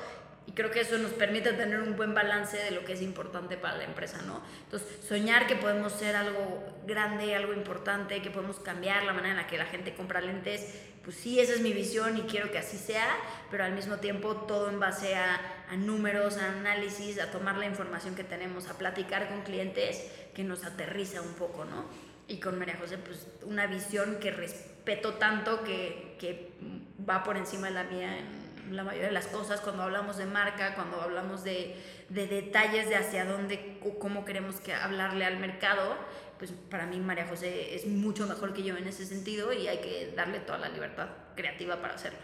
Y 0.47 0.53
creo 0.53 0.71
que 0.71 0.81
eso 0.81 0.99
nos 0.99 1.13
permite 1.13 1.55
tener 1.55 1.81
un 1.81 1.97
buen 1.97 2.13
balance 2.13 2.59
de 2.59 2.71
lo 2.71 2.85
que 2.85 2.93
es 2.93 3.01
importante 3.01 3.57
para 3.57 3.79
la 3.79 3.85
empresa, 3.85 4.21
¿no? 4.27 4.43
Entonces, 4.65 4.89
soñar 5.09 5.47
que 5.47 5.57
podemos 5.57 5.93
ser 5.95 6.17
algo 6.17 6.63
grande, 6.87 7.35
algo 7.35 7.55
importante, 7.55 8.21
que 8.21 8.31
podemos 8.31 8.61
cambiar 8.61 9.05
la 9.05 9.15
manera 9.15 9.31
en 9.31 9.37
la 9.39 9.47
que 9.47 9.57
la 9.57 9.65
gente 9.65 9.95
compra 9.95 10.21
lentes, 10.21 10.75
pues 11.03 11.17
sí, 11.17 11.41
esa 11.41 11.55
es 11.55 11.61
mi 11.61 11.73
visión 11.73 12.19
y 12.19 12.23
quiero 12.23 12.51
que 12.51 12.59
así 12.59 12.77
sea, 12.77 13.07
pero 13.51 13.65
al 13.65 13.73
mismo 13.73 13.97
tiempo 13.97 14.37
todo 14.37 14.69
en 14.69 14.81
base 14.81 15.17
a, 15.17 15.41
a 15.71 15.77
números, 15.77 16.37
a 16.37 16.53
análisis, 16.53 17.19
a 17.21 17.31
tomar 17.31 17.57
la 17.57 17.65
información 17.65 18.15
que 18.15 18.25
tenemos, 18.25 18.69
a 18.69 18.77
platicar 18.77 19.29
con 19.29 19.43
clientes 19.43 20.11
que 20.35 20.45
nos 20.45 20.65
aterriza 20.65 21.23
un 21.23 21.35
poco, 21.35 21.65
¿no? 21.65 21.85
Y 22.27 22.39
con 22.39 22.59
María 22.59 22.77
José, 22.81 22.99
pues 22.99 23.27
una 23.43 23.67
visión 23.67 24.17
que 24.21 24.31
respeto 24.31 25.15
tanto 25.15 25.63
que, 25.63 26.17
que 26.19 26.53
va 27.09 27.23
por 27.23 27.37
encima 27.37 27.69
de 27.69 27.75
la 27.75 27.85
mía 27.85 28.19
en 28.19 28.77
la 28.77 28.83
mayoría 28.83 29.09
de 29.09 29.13
las 29.13 29.27
cosas, 29.27 29.61
cuando 29.61 29.83
hablamos 29.83 30.17
de 30.17 30.27
marca, 30.27 30.75
cuando 30.75 31.01
hablamos 31.01 31.45
de, 31.45 31.77
de 32.09 32.27
detalles 32.27 32.89
de 32.89 32.97
hacia 32.97 33.25
dónde, 33.25 33.79
cómo 33.99 34.25
queremos 34.25 34.57
que 34.57 34.73
hablarle 34.73 35.25
al 35.25 35.39
mercado, 35.39 35.97
pues 36.39 36.53
para 36.71 36.87
mí 36.87 36.99
María 36.99 37.27
José 37.27 37.75
es 37.75 37.87
mucho 37.87 38.27
mejor 38.27 38.55
que 38.55 38.63
yo 38.63 38.77
en 38.77 38.87
ese 38.87 39.05
sentido 39.05 39.53
y 39.53 39.69
hay 39.69 39.79
que 39.79 40.13
darle 40.17 40.41
toda 40.41 40.59
la 40.59 40.69
libertad 40.69 41.09
creativa 41.37 41.81
para 41.81 41.95
hacerlo. 41.95 42.19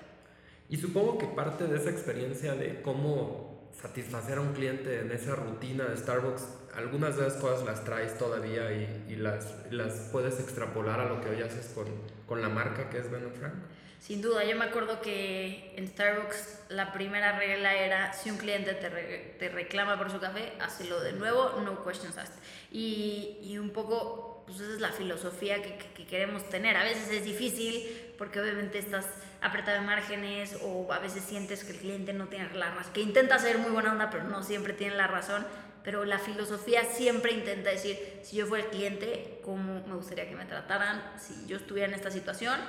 Y 0.68 0.76
supongo 0.76 1.18
que 1.18 1.26
parte 1.26 1.64
de 1.66 1.76
esa 1.76 1.90
experiencia 1.90 2.54
de 2.54 2.80
cómo 2.82 3.59
satisfacer 3.80 4.38
a 4.38 4.40
un 4.40 4.52
cliente 4.52 5.00
en 5.00 5.10
esa 5.12 5.34
rutina 5.34 5.84
de 5.84 5.96
Starbucks, 5.96 6.42
algunas 6.74 7.16
de 7.16 7.26
esas 7.26 7.40
cosas 7.40 7.64
las 7.64 7.84
traes 7.84 8.16
todavía 8.18 8.72
y, 8.72 9.06
y 9.08 9.16
las, 9.16 9.54
las 9.70 10.08
puedes 10.12 10.38
extrapolar 10.38 11.00
a 11.00 11.06
lo 11.06 11.20
que 11.20 11.30
hoy 11.30 11.42
haces 11.42 11.72
con, 11.74 11.86
con 12.26 12.42
la 12.42 12.48
marca 12.48 12.90
que 12.90 12.98
es 12.98 13.10
Ben 13.10 13.32
Frank. 13.32 13.54
Sin 14.00 14.22
duda, 14.22 14.44
yo 14.44 14.56
me 14.56 14.64
acuerdo 14.64 15.02
que 15.02 15.74
en 15.76 15.86
Starbucks 15.86 16.60
la 16.70 16.90
primera 16.90 17.38
regla 17.38 17.74
era 17.74 18.14
si 18.14 18.30
un 18.30 18.38
cliente 18.38 18.72
te, 18.72 19.36
te 19.38 19.48
reclama 19.50 19.98
por 19.98 20.10
su 20.10 20.18
café, 20.18 20.54
hazlo 20.58 21.00
de 21.02 21.12
nuevo, 21.12 21.60
no 21.62 21.84
questions 21.84 22.16
asked. 22.16 22.34
Y, 22.72 23.38
y 23.42 23.58
un 23.58 23.70
poco, 23.70 24.39
pues 24.50 24.62
esa 24.62 24.74
es 24.74 24.80
la 24.80 24.90
filosofía 24.90 25.62
que, 25.62 25.76
que, 25.76 25.86
que, 25.94 26.06
queremos 26.06 26.48
tener. 26.48 26.76
A 26.76 26.82
veces 26.82 27.10
es 27.10 27.24
difícil 27.24 28.12
porque 28.18 28.40
obviamente 28.40 28.78
estás 28.78 29.06
apretado 29.40 29.80
de 29.80 29.86
márgenes 29.86 30.58
o 30.62 30.92
a 30.92 30.98
veces 30.98 31.24
sientes 31.24 31.64
que 31.64 31.72
el 31.72 31.78
cliente 31.78 32.12
no 32.12 32.28
tiene 32.28 32.52
la 32.54 32.70
razón, 32.74 32.92
que 32.92 33.00
intenta 33.00 33.38
ser 33.38 33.58
muy 33.58 33.70
buena 33.70 33.92
onda, 33.92 34.10
pero 34.10 34.24
no 34.24 34.42
siempre 34.42 34.72
tiene 34.72 34.96
la 34.96 35.06
razón. 35.06 35.46
Pero 35.82 36.04
la 36.04 36.18
filosofía 36.18 36.84
siempre 36.84 37.32
intenta 37.32 37.70
decir, 37.70 38.20
si 38.22 38.36
yo 38.36 38.46
fuera 38.46 38.64
el 38.64 38.70
cliente, 38.70 39.40
¿cómo 39.42 39.82
me 39.86 39.94
gustaría 39.94 40.28
que 40.28 40.36
me 40.36 40.44
trataran? 40.44 41.02
Si 41.18 41.46
yo 41.46 41.56
estuviera 41.56 41.88
en 41.88 41.94
esta 41.94 42.10
situación 42.10 42.60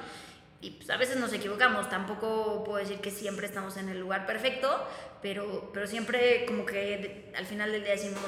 y 0.62 0.72
pues 0.72 0.90
a 0.92 0.98
veces 0.98 1.18
nos 1.18 1.34
equivocamos, 1.34 1.90
tampoco 1.90 2.64
puedo 2.64 2.78
decir 2.78 3.00
que 3.00 3.12
siempre 3.12 3.48
estamos 3.48 3.76
en 3.76 3.90
el 3.90 4.00
lugar 4.00 4.26
perfecto, 4.26 4.88
pero, 5.22 5.72
pero 5.74 5.88
siempre 5.88 6.46
como 6.46 6.66
que 6.66 7.34
al 7.36 7.46
final 7.46 7.72
del 7.72 7.84
día 7.84 7.94
decimos, 7.94 8.24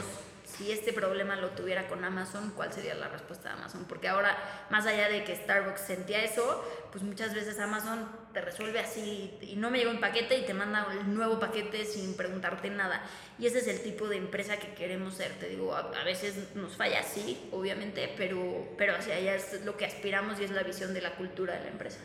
si 0.58 0.72
este 0.72 0.94
problema 0.94 1.36
lo 1.36 1.50
tuviera 1.50 1.88
con 1.88 2.04
Amazon, 2.04 2.52
¿cuál 2.56 2.72
sería 2.72 2.94
la 2.94 3.08
respuesta 3.08 3.50
de 3.50 3.56
Amazon? 3.56 3.86
Porque 3.89 4.08
ahora, 4.08 4.38
más 4.70 4.86
allá 4.86 5.10
de 5.10 5.24
que 5.24 5.36
Starbucks 5.36 5.82
sentía 5.82 6.24
eso, 6.24 6.63
pues 6.92 7.04
muchas 7.04 7.34
veces 7.34 7.58
Amazon 7.60 8.08
te 8.34 8.42
resuelve 8.42 8.80
así 8.80 9.38
y 9.42 9.56
no 9.56 9.72
me 9.72 9.80
llegó 9.80 9.92
un 9.92 10.00
paquete 10.00 10.38
y 10.38 10.46
te 10.46 10.54
manda 10.54 10.88
el 10.92 11.13
nuevo 11.13 11.39
paquete 11.39 11.86
sin 11.86 12.16
preguntarte 12.16 12.70
nada. 12.70 13.04
Y 13.39 13.48
ese 13.48 13.60
es 13.60 13.68
el 13.68 13.82
tipo 13.82 14.08
de 14.08 14.18
empresa 14.18 14.58
que 14.58 14.74
queremos 14.76 15.16
ser. 15.16 15.32
Te 15.39 15.50
digo, 15.50 15.74
a, 15.76 16.04
veces 16.04 16.56
nos 16.56 16.76
falla 16.76 17.00
así, 17.00 17.50
obviamente, 17.52 18.13
pero, 18.16 18.68
pero 18.78 18.96
hacia 18.96 19.16
allá 19.16 19.36
es 19.36 19.66
lo 19.66 19.76
que 19.76 19.86
aspiramos 19.86 20.39
y 20.39 20.44
es 20.44 20.52
la 20.52 20.63
visión 20.63 20.94
de 20.94 21.02
la 21.02 21.16
cultura 21.16 21.56
de 21.56 21.62
la 21.62 21.70
empresa. 21.70 22.00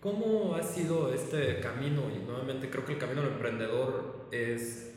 ¿Cómo 0.00 0.56
ha 0.56 0.62
sido 0.62 1.14
este 1.14 1.60
camino? 1.60 2.10
Y 2.14 2.18
nuevamente 2.18 2.68
creo 2.68 2.84
que 2.84 2.94
el 2.94 2.98
camino 2.98 3.22
del 3.22 3.32
emprendedor 3.32 4.26
es 4.32 4.91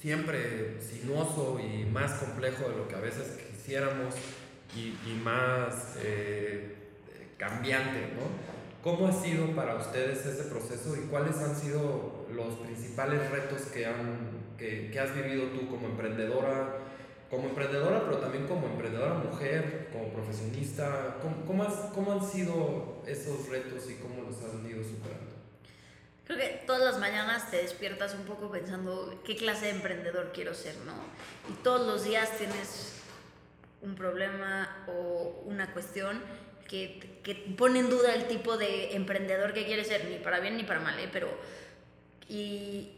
siempre 0.00 0.80
sinuoso 0.80 1.60
y 1.60 1.84
más 1.84 2.12
complejo 2.12 2.68
de 2.68 2.76
lo 2.76 2.88
que 2.88 2.94
a 2.94 3.00
veces 3.00 3.38
quisiéramos 3.50 4.14
y, 4.74 4.96
y 5.08 5.20
más 5.22 5.96
eh, 6.02 6.74
cambiante, 7.36 8.00
¿no? 8.14 8.50
¿Cómo 8.82 9.08
ha 9.08 9.12
sido 9.12 9.54
para 9.54 9.76
ustedes 9.76 10.24
ese 10.24 10.44
proceso 10.44 10.96
y 10.96 11.06
cuáles 11.08 11.36
han 11.36 11.54
sido 11.54 12.26
los 12.34 12.54
principales 12.54 13.30
retos 13.30 13.62
que, 13.72 13.84
han, 13.84 14.54
que, 14.56 14.90
que 14.90 14.98
has 15.00 15.14
vivido 15.14 15.48
tú 15.48 15.68
como 15.68 15.86
emprendedora? 15.86 16.78
como 17.30 17.48
emprendedora, 17.48 18.02
pero 18.04 18.18
también 18.18 18.48
como 18.48 18.66
emprendedora 18.66 19.14
mujer, 19.14 19.88
como 19.92 20.08
profesionista, 20.08 21.18
¿cómo, 21.22 21.46
cómo, 21.46 21.62
has, 21.62 21.74
¿cómo, 21.94 22.12
han 22.12 22.28
sido 22.28 23.04
esos 23.06 23.48
retos 23.48 23.88
y 23.88 23.94
cómo 24.02 24.28
los 24.28 24.36
han 24.42 24.68
ido 24.68 24.82
superando? 24.82 25.29
Creo 26.30 26.38
que 26.38 26.62
todas 26.64 26.82
las 26.82 27.00
mañanas 27.00 27.50
te 27.50 27.56
despiertas 27.56 28.14
un 28.14 28.22
poco 28.22 28.52
pensando 28.52 29.20
qué 29.24 29.34
clase 29.34 29.64
de 29.64 29.72
emprendedor 29.72 30.30
quiero 30.32 30.54
ser, 30.54 30.76
¿no? 30.86 30.92
Y 31.52 31.54
todos 31.64 31.84
los 31.84 32.04
días 32.04 32.38
tienes 32.38 32.92
un 33.82 33.96
problema 33.96 34.84
o 34.86 35.42
una 35.46 35.72
cuestión 35.72 36.22
que, 36.68 37.18
que 37.24 37.34
pone 37.34 37.80
en 37.80 37.90
duda 37.90 38.14
el 38.14 38.28
tipo 38.28 38.56
de 38.56 38.94
emprendedor 38.94 39.52
que 39.52 39.66
quieres 39.66 39.88
ser, 39.88 40.04
ni 40.04 40.18
para 40.18 40.38
bien 40.38 40.56
ni 40.56 40.62
para 40.62 40.78
mal, 40.78 41.00
¿eh? 41.00 41.08
Pero... 41.12 41.36
Y, 42.28 42.92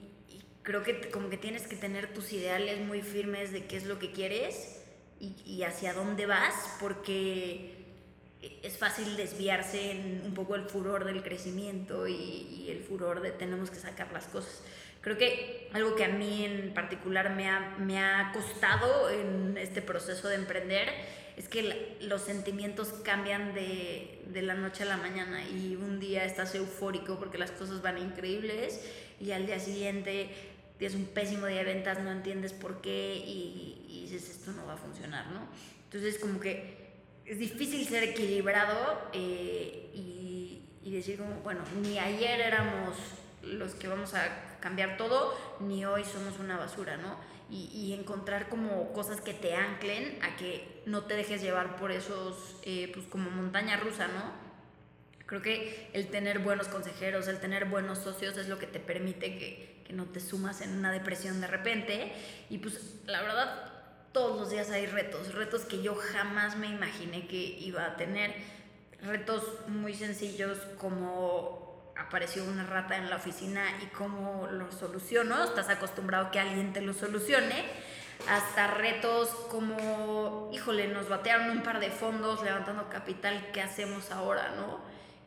creo 0.62 0.83
que 0.83 1.09
como 1.09 1.31
que 1.31 1.38
tienes 1.38 1.66
que 1.66 1.77
tener 1.77 2.12
tus 2.12 2.35
ideales 2.35 2.81
muy 2.81 3.01
firmes 3.01 3.51
de 3.51 3.64
qué 3.64 3.79
es 3.79 3.87
lo 3.87 3.99
que 3.99 4.12
quieres 4.12 4.83
y, 5.21 5.35
y 5.47 5.62
hacia 5.62 5.95
dónde 5.95 6.27
vas, 6.27 6.77
porque 6.79 7.82
es 8.62 8.76
fácil 8.76 9.16
desviarse 9.16 9.92
en 9.92 10.22
un 10.24 10.35
poco 10.35 10.55
el 10.55 10.64
furor 10.64 11.05
del 11.05 11.22
crecimiento 11.22 12.09
y, 12.09 12.14
y, 12.14 12.70
el 12.70 12.83
furor 12.83 13.20
de 13.20 13.31
tenemos 13.31 13.70
que 13.70 13.76
sacar 13.76 14.12
las 14.12 14.26
cosas. 14.26 14.62
Creo 15.00 15.18
que 15.18 15.68
algo 15.72 15.96
que 15.96 16.05
a 16.05 16.09
mí 16.09 16.44
en 16.44 16.74
particular 16.74 17.35
me 17.35 17.48
ha, 17.48 17.76
me 17.78 17.98
ha 17.98 18.31
costado 18.33 19.11
en 19.11 19.57
este 19.59 19.83
proceso 19.83 20.28
de 20.28 20.37
emprender 20.37 20.88
es 21.37 21.48
que 21.48 21.96
los 22.02 22.22
sentimientos 22.22 22.88
cambian 23.02 23.55
de, 23.55 24.22
de 24.26 24.42
la 24.42 24.55
noche 24.55 24.85
a 24.85 24.87
la 24.87 24.96
mañana 24.96 25.42
y 25.48 25.76
un 25.76 25.98
día 25.98 26.24
estás 26.24 26.55
eufórico 26.55 27.18
porque 27.18 27.38
las 27.38 27.50
cosas 27.50 27.83
van 27.83 27.98
increíbles 27.98 28.81
y 29.20 29.33
al 29.33 29.46
día 29.46 29.59
siguiente 29.59 30.31
tienes 30.78 30.96
un 30.96 31.07
pésimo 31.07 31.46
día 31.46 31.59
de 31.59 31.64
ventas, 31.64 32.00
no 32.00 32.11
entiendes 32.11 32.52
por 32.52 32.81
qué 32.81 33.16
y, 33.16 33.85
y, 33.88 34.02
dices 34.02 34.31
esto 34.31 34.52
no 34.52 34.66
va 34.66 34.74
a 34.74 34.76
funcionar, 34.76 35.26
¿no? 35.28 35.48
Entonces 35.85 36.18
como 36.18 36.38
que 36.38 36.82
es 37.27 37.39
difícil 37.39 37.87
ser 37.87 38.05
equilibrado 38.05 39.11
eh, 39.13 39.91
y, 39.95 40.63
y, 40.83 40.93
decir 40.93 41.19
como, 41.19 41.35
bueno, 41.43 41.61
ni 41.81 41.99
ayer 41.99 42.41
éramos 42.41 42.97
los 43.43 43.75
que 43.75 43.89
vamos 43.89 44.15
a 44.15 44.59
cambiar 44.61 44.97
todo, 44.97 45.37
ni 45.61 45.85
hoy 45.85 46.05
somos 46.05 46.39
una 46.39 46.57
basura, 46.57 46.97
¿no? 46.97 47.17
Y, 47.51 47.71
y 47.73 47.93
encontrar 47.93 48.49
como 48.49 48.93
cosas 48.93 49.21
que 49.21 49.35
te 49.35 49.55
anclen 49.55 50.19
a 50.23 50.37
que 50.37 50.83
no 50.87 51.03
te 51.05 51.15
dejes 51.15 51.43
llevar 51.43 51.77
por 51.77 51.93
esos, 51.93 52.57
eh, 52.63 52.91
pues 52.95 53.07
como 53.07 53.31
montaña 53.31 53.77
rusa, 53.77 54.09
¿no? 54.09 54.33
Creo 55.27 55.43
que 55.43 55.91
el 55.93 56.09
tener 56.09 56.41
buenos 56.41 56.69
consejeros, 56.69 57.29
el 57.29 57.41
tener 57.41 57.67
buenos 57.67 57.99
socios 57.99 58.37
es 58.37 58.49
lo 58.49 58.59
que 58.59 58.67
te 58.67 58.81
permite 58.81 59.39
que, 59.39 59.83
que 59.85 59.93
no 59.93 60.07
te 60.07 60.21
sumas 60.21 60.61
en 60.61 60.77
una 60.77 60.93
depresión 60.93 61.41
de 61.41 61.47
repente. 61.47 62.13
Y 62.51 62.59
pues 62.59 62.97
la 63.07 63.23
verdad, 63.23 63.72
todos 64.12 64.38
los 64.38 64.51
días 64.51 64.70
hay 64.70 64.87
retos, 64.87 65.35
retos 65.35 65.62
que 65.62 65.83
yo 65.83 65.94
jamás 65.94 66.57
me 66.57 66.68
imaginé 66.68 67.27
que 67.27 67.37
iba 67.37 67.85
a 67.85 67.96
tener. 67.96 68.35
Retos 69.03 69.42
muy 69.68 69.94
sencillos 69.94 70.59
como 70.79 71.92
apareció 71.96 72.44
una 72.44 72.64
rata 72.64 72.96
en 72.96 73.11
la 73.11 73.16
oficina 73.16 73.64
y 73.83 73.87
cómo 73.87 74.48
lo 74.51 74.70
soluciono, 74.70 75.44
estás 75.44 75.68
acostumbrado 75.68 76.31
que 76.31 76.38
alguien 76.38 76.72
te 76.72 76.81
lo 76.81 76.92
solucione, 76.92 77.64
hasta 78.29 78.68
retos 78.68 79.29
como, 79.51 80.51
híjole, 80.53 80.88
nos 80.88 81.09
batearon 81.09 81.51
un 81.51 81.62
par 81.62 81.81
de 81.81 81.90
fondos 81.90 82.42
levantando 82.42 82.88
capital, 82.88 83.51
¿qué 83.53 83.61
hacemos 83.61 84.11
ahora, 84.11 84.53
no? 84.57 84.81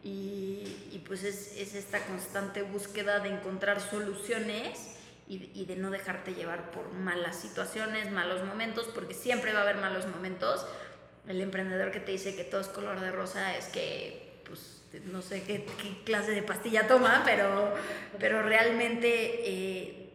Y, 0.04 0.90
y 0.92 1.04
pues 1.06 1.24
es, 1.24 1.58
es, 1.58 1.74
esta 1.74 2.00
constante 2.06 2.62
búsqueda 2.62 3.20
de 3.20 3.30
encontrar 3.30 3.82
soluciones 3.82 4.96
y, 5.28 5.52
y, 5.54 5.66
de 5.66 5.76
no 5.76 5.90
dejarte 5.90 6.34
llevar 6.34 6.72
por 6.72 6.92
malas 6.94 7.36
situaciones, 7.36 8.12
malos 8.12 8.44
momentos, 8.44 8.90
porque 8.94 9.14
siempre 9.14 9.54
va 9.54 9.60
a 9.60 9.62
haber 9.64 9.78
malos 9.78 10.08
momentos. 10.08 10.66
El 11.28 11.42
emprendedor 11.42 11.92
que 11.92 12.00
te 12.00 12.12
dice 12.12 12.36
que 12.36 12.44
todo 12.44 12.62
es 12.62 12.68
color 12.68 13.00
de 13.00 13.12
rosa 13.12 13.58
es 13.58 13.66
que, 13.66 14.42
pues, 14.46 14.84
no 15.06 15.22
sé 15.22 15.44
qué, 15.44 15.66
qué 15.82 16.04
clase 16.04 16.32
de 16.32 16.44
pastilla 16.44 16.88
toma, 16.88 17.24
pero, 17.26 17.74
pero 18.20 18.44
realmente 18.44 19.10
eh, 19.50 20.14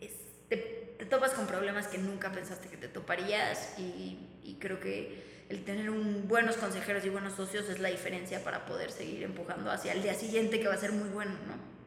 es, 0.00 0.12
te, 0.48 0.56
te, 0.98 1.06
topas 1.06 1.32
con 1.32 1.46
problemas 1.46 1.88
que 1.88 1.98
nunca 1.98 2.30
pensaste 2.30 2.68
que 2.68 2.76
te 2.76 2.88
toparías 2.88 3.78
y, 3.78 4.18
y 4.44 4.56
creo 4.60 4.78
que 4.78 5.32
el 5.48 5.64
tener 5.64 5.90
un, 5.90 6.28
buenos 6.28 6.56
consejeros 6.56 7.04
y 7.04 7.10
buenos 7.10 7.34
socios 7.34 7.68
es 7.68 7.78
la 7.78 7.90
diferencia 7.90 8.42
para 8.42 8.64
poder 8.64 8.90
seguir 8.90 9.22
empujando 9.22 9.70
hacia 9.70 9.92
el 9.92 10.02
día 10.02 10.14
siguiente 10.14 10.60
que 10.60 10.68
va 10.68 10.74
a 10.74 10.78
ser 10.78 10.92
muy 10.92 11.08
bueno, 11.10 11.32
¿no? 11.46 11.81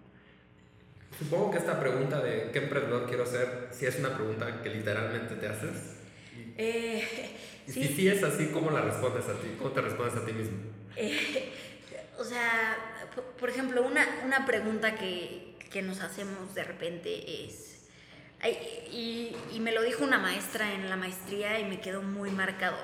Supongo 1.17 1.51
que 1.51 1.60
esta 1.60 1.80
pregunta 1.80 2.21
de 2.21 2.49
qué 2.51 2.60
emprendedor 2.60 3.08
quiero 3.08 3.25
ser, 3.25 3.69
si 3.71 3.86
es 3.86 3.97
una 3.99 4.15
pregunta 4.15 4.62
que 4.62 4.69
literalmente 4.69 5.36
te 5.36 5.47
haces. 5.47 5.95
Eh, 6.58 7.04
y 7.67 7.71
sí. 7.71 7.84
si 7.84 7.93
sí 7.95 8.08
es 8.10 8.21
así, 8.23 8.47
¿cómo 8.47 8.69
la 8.69 8.82
respondes 8.82 9.25
a 9.25 9.34
ti? 9.34 9.56
¿Cómo 9.58 9.71
te 9.71 9.82
respondes 9.82 10.15
a 10.15 10.25
ti 10.25 10.34
mismo? 10.34 10.58
Eh, 10.97 11.54
o 12.19 12.23
sea, 12.23 12.78
por 13.39 13.49
ejemplo, 13.49 13.82
una, 13.84 14.06
una 14.25 14.45
pregunta 14.45 14.95
que, 14.95 15.56
que 15.71 15.82
nos 15.82 16.01
hacemos 16.01 16.54
de 16.54 16.63
repente 16.65 17.45
es, 17.45 17.88
y, 18.91 19.34
y 19.54 19.60
me 19.62 19.71
lo 19.71 19.84
dijo 19.84 20.04
una 20.04 20.19
maestra 20.19 20.73
en 20.73 20.89
la 20.89 20.97
maestría 20.97 21.60
y 21.60 21.65
me 21.65 21.80
quedó 21.80 22.01
muy 22.01 22.30
marcado. 22.30 22.78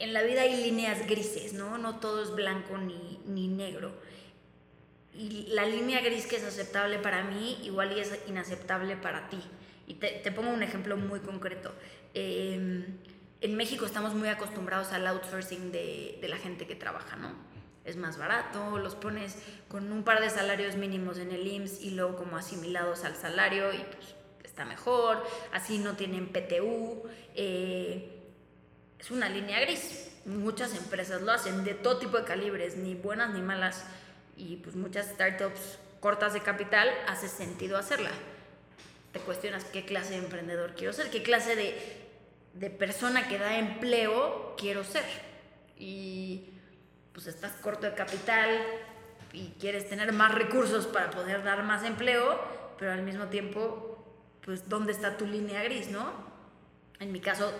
En 0.00 0.12
la 0.12 0.22
vida 0.22 0.42
hay 0.42 0.62
líneas 0.62 1.06
grises, 1.06 1.52
¿no? 1.52 1.78
No 1.78 2.00
todo 2.00 2.22
es 2.22 2.32
blanco 2.32 2.78
ni, 2.78 3.20
ni 3.26 3.46
negro 3.46 3.92
y 5.18 5.48
la 5.50 5.66
línea 5.66 6.00
gris 6.00 6.26
que 6.26 6.36
es 6.36 6.44
aceptable 6.44 6.98
para 7.00 7.24
mí 7.24 7.58
igual 7.64 7.92
y 7.96 8.00
es 8.00 8.16
inaceptable 8.28 8.96
para 8.96 9.28
ti. 9.28 9.40
Y 9.88 9.94
te, 9.94 10.10
te 10.22 10.30
pongo 10.30 10.50
un 10.50 10.62
ejemplo 10.62 10.96
muy 10.96 11.18
concreto. 11.20 11.74
Eh, 12.14 12.86
en 13.40 13.56
México 13.56 13.84
estamos 13.84 14.14
muy 14.14 14.28
acostumbrados 14.28 14.92
al 14.92 15.06
outsourcing 15.08 15.72
de, 15.72 16.18
de, 16.20 16.28
la 16.28 16.36
gente 16.36 16.66
que 16.66 16.76
trabaja, 16.76 17.16
¿no? 17.16 17.32
Es 17.84 17.96
más 17.96 18.16
barato, 18.16 18.78
los 18.78 18.94
pones 18.94 19.36
con 19.68 19.90
un 19.90 20.04
par 20.04 20.20
de 20.20 20.30
salarios 20.30 20.76
mínimos 20.76 21.18
en 21.18 21.32
el 21.32 21.46
IMSS 21.46 21.82
y 21.82 21.90
luego 21.90 22.16
como 22.16 22.36
asimilados 22.36 23.04
al 23.04 23.16
salario 23.16 23.72
y 23.72 23.78
pues 23.78 24.14
está 24.44 24.64
mejor, 24.64 25.24
así 25.52 25.78
no 25.78 25.94
tienen 25.96 26.28
PTU. 26.28 27.02
Eh, 27.34 28.22
es 28.98 29.10
una 29.10 29.28
línea 29.28 29.60
gris. 29.60 30.10
Muchas 30.26 30.76
empresas 30.76 31.22
lo 31.22 31.32
hacen 31.32 31.64
de 31.64 31.74
todo 31.74 31.98
tipo 31.98 32.18
de 32.18 32.24
calibres, 32.24 32.76
ni 32.76 32.94
buenas 32.94 33.30
ni 33.32 33.40
malas 33.40 33.84
y 34.38 34.56
pues 34.56 34.76
muchas 34.76 35.06
startups 35.06 35.78
cortas 36.00 36.32
de 36.32 36.40
capital 36.40 36.88
hace 37.08 37.28
sentido 37.28 37.76
hacerla. 37.76 38.10
Te 39.12 39.18
cuestionas 39.18 39.64
qué 39.64 39.84
clase 39.84 40.10
de 40.10 40.18
emprendedor 40.18 40.74
quiero 40.76 40.92
ser, 40.92 41.10
qué 41.10 41.22
clase 41.22 41.56
de, 41.56 41.76
de 42.54 42.70
persona 42.70 43.26
que 43.28 43.38
da 43.38 43.58
empleo 43.58 44.54
quiero 44.56 44.84
ser. 44.84 45.04
Y 45.76 46.50
pues 47.12 47.26
estás 47.26 47.52
corto 47.52 47.86
de 47.86 47.94
capital 47.94 48.48
y 49.32 49.48
quieres 49.58 49.88
tener 49.88 50.12
más 50.12 50.34
recursos 50.34 50.86
para 50.86 51.10
poder 51.10 51.42
dar 51.42 51.64
más 51.64 51.82
empleo, 51.84 52.40
pero 52.78 52.92
al 52.92 53.02
mismo 53.02 53.26
tiempo, 53.26 54.06
pues 54.44 54.68
¿dónde 54.68 54.92
está 54.92 55.16
tu 55.16 55.26
línea 55.26 55.62
gris, 55.64 55.90
no? 55.90 56.12
En 57.00 57.10
mi 57.10 57.20
caso, 57.20 57.52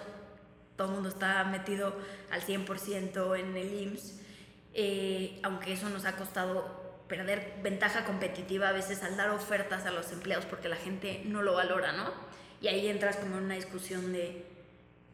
todo 0.76 0.88
el 0.88 0.94
mundo 0.94 1.08
está 1.08 1.42
metido 1.44 1.92
al 2.30 2.40
100% 2.42 3.38
en 3.38 3.56
el 3.56 3.80
IMSS 3.82 4.27
eh, 4.80 5.40
aunque 5.42 5.72
eso 5.72 5.90
nos 5.90 6.04
ha 6.04 6.14
costado 6.14 7.02
perder 7.08 7.54
ventaja 7.64 8.04
competitiva 8.04 8.68
a 8.68 8.72
veces 8.72 9.02
al 9.02 9.16
dar 9.16 9.30
ofertas 9.30 9.86
a 9.86 9.90
los 9.90 10.12
empleados 10.12 10.46
porque 10.46 10.68
la 10.68 10.76
gente 10.76 11.22
no 11.24 11.42
lo 11.42 11.54
valora, 11.54 11.90
¿no? 11.90 12.12
Y 12.60 12.68
ahí 12.68 12.86
entras 12.86 13.16
como 13.16 13.38
en 13.38 13.44
una 13.44 13.56
discusión 13.56 14.12
de, 14.12 14.44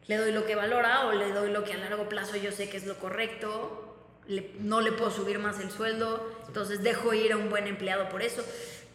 ¿le 0.05 0.17
doy 0.17 0.31
lo 0.33 0.45
que 0.45 0.53
valora 0.53 1.07
o 1.07 1.13
le 1.13 1.31
doy 1.31 1.51
lo 1.51 1.63
que 1.63 1.73
a 1.73 1.77
largo 1.77 2.07
plazo 2.07 2.37
yo 2.37 2.51
sé 2.51 2.69
que 2.69 2.77
es 2.77 2.85
lo 2.85 2.99
correcto? 2.99 3.97
Le, 4.27 4.51
no 4.59 4.81
le 4.81 4.91
puedo 4.91 5.09
subir 5.09 5.39
más 5.39 5.59
el 5.59 5.71
sueldo, 5.71 6.31
entonces 6.45 6.83
dejo 6.83 7.15
ir 7.15 7.31
a 7.31 7.37
un 7.37 7.49
buen 7.49 7.65
empleado 7.65 8.07
por 8.09 8.21
eso. 8.21 8.45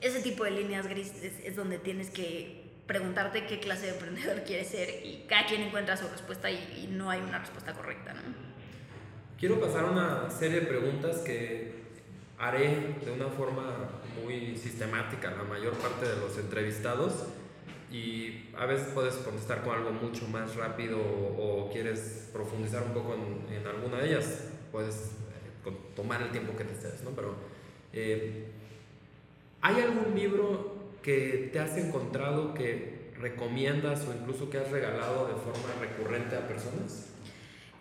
Ese 0.01 0.21
tipo 0.21 0.45
de 0.45 0.53
líneas 0.53 0.87
grises 0.87 1.21
es, 1.21 1.45
es 1.45 1.57
donde 1.57 1.79
tienes 1.79 2.11
que 2.11 2.71
preguntarte 2.87 3.45
qué 3.47 3.59
clase 3.59 3.87
de 3.87 3.93
emprendedor 3.95 4.45
quieres 4.45 4.69
ser 4.69 5.05
y 5.05 5.25
cada 5.29 5.47
quien 5.47 5.63
encuentra 5.63 5.97
su 5.97 6.07
respuesta 6.07 6.49
y, 6.49 6.85
y 6.85 6.87
no 6.93 7.11
hay 7.11 7.21
una 7.21 7.41
respuesta 7.41 7.73
correcta, 7.73 8.13
¿no? 8.13 8.50
Quiero 9.41 9.59
pasar 9.59 9.87
a 9.87 9.91
una 9.91 10.31
serie 10.31 10.61
de 10.61 10.67
preguntas 10.67 11.21
que 11.21 11.73
haré 12.37 12.97
de 13.03 13.11
una 13.11 13.29
forma 13.29 13.89
muy 14.23 14.55
sistemática 14.55 15.31
la 15.31 15.45
mayor 15.45 15.73
parte 15.79 16.07
de 16.07 16.17
los 16.17 16.37
entrevistados 16.37 17.25
y 17.91 18.51
a 18.55 18.67
veces 18.67 18.89
puedes 18.93 19.15
contestar 19.15 19.63
con 19.63 19.79
algo 19.79 19.93
mucho 19.93 20.29
más 20.29 20.57
rápido 20.57 20.99
o, 20.99 21.71
quieres 21.73 22.29
profundizar 22.35 22.83
un 22.83 22.93
poco 22.93 23.15
en, 23.15 23.67
alguna 23.67 24.03
de 24.03 24.11
ellas, 24.11 24.45
puedes 24.71 25.13
eh, 25.65 25.73
tomar 25.97 26.21
el 26.21 26.31
tiempo 26.33 26.55
que 26.55 26.65
desees, 26.65 27.03
¿no? 27.03 27.13
Pero, 27.13 27.35
eh, 27.95 28.45
¿hay 29.63 29.81
algún 29.81 30.15
libro 30.15 30.75
que 31.03 31.49
te 31.51 31.61
has 31.61 31.79
encontrado 31.79 32.53
que 32.53 33.11
recomiendas 33.19 34.07
o 34.07 34.13
incluso 34.13 34.51
que 34.51 34.59
has 34.59 34.71
regalado 34.71 35.29
de 35.29 35.35
forma 35.35 35.81
recurrente 35.81 36.37
a 36.37 36.47
personas? 36.47 37.10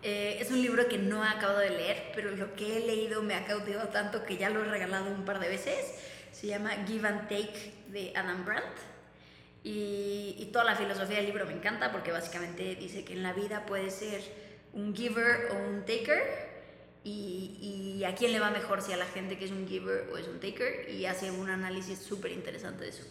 Eh, 0.02 0.38
es 0.40 0.50
un 0.50 0.62
libro 0.62 0.88
que 0.88 0.98
no 0.98 1.24
he 1.24 1.28
acabado 1.28 1.58
de 1.58 1.70
leer, 1.70 2.12
pero 2.14 2.30
lo 2.30 2.54
que 2.54 2.78
he 2.78 2.86
leído 2.86 3.22
me 3.22 3.34
ha 3.34 3.44
cautivado 3.44 3.88
tanto 3.88 4.24
que 4.24 4.36
ya 4.38 4.48
lo 4.48 4.64
he 4.64 4.68
regalado 4.68 5.10
un 5.10 5.24
par 5.24 5.40
de 5.40 5.48
veces. 5.48 5.94
Se 6.32 6.46
llama 6.46 6.70
Give 6.86 7.06
and 7.06 7.28
Take 7.28 7.74
de 7.88 8.12
Adam 8.16 8.44
Brandt. 8.44 8.78
Y, 9.62 10.36
y, 10.38 10.48
toda 10.52 10.64
la 10.64 10.74
filosofía 10.74 11.16
del 11.18 11.26
libro 11.26 11.44
me 11.44 11.52
encanta 11.52 11.92
porque 11.92 12.12
básicamente 12.12 12.76
dice 12.76 13.04
que 13.04 13.12
en 13.12 13.22
la 13.22 13.34
vida 13.34 13.66
puede 13.66 13.90
ser 13.90 14.22
un 14.72 14.94
giver 14.94 15.48
o 15.52 15.68
un 15.68 15.84
taker. 15.84 16.50
Y, 17.02 18.02
a 18.06 18.14
quién 18.14 18.32
le 18.32 18.40
va 18.40 18.50
mejor, 18.50 18.82
si 18.82 18.92
a 18.92 18.96
la 18.96 19.06
gente 19.06 19.38
que 19.38 19.44
es 19.44 19.50
un 19.50 19.66
giver 19.66 20.08
o 20.12 20.16
es 20.16 20.26
un 20.28 20.40
taker. 20.40 20.88
Y 20.90 21.06
hace 21.06 21.30
un 21.30 21.50
análisis 21.50 21.98
súper 21.98 22.32
interesante 22.32 22.84
de 22.84 22.90
eso. 22.90 23.02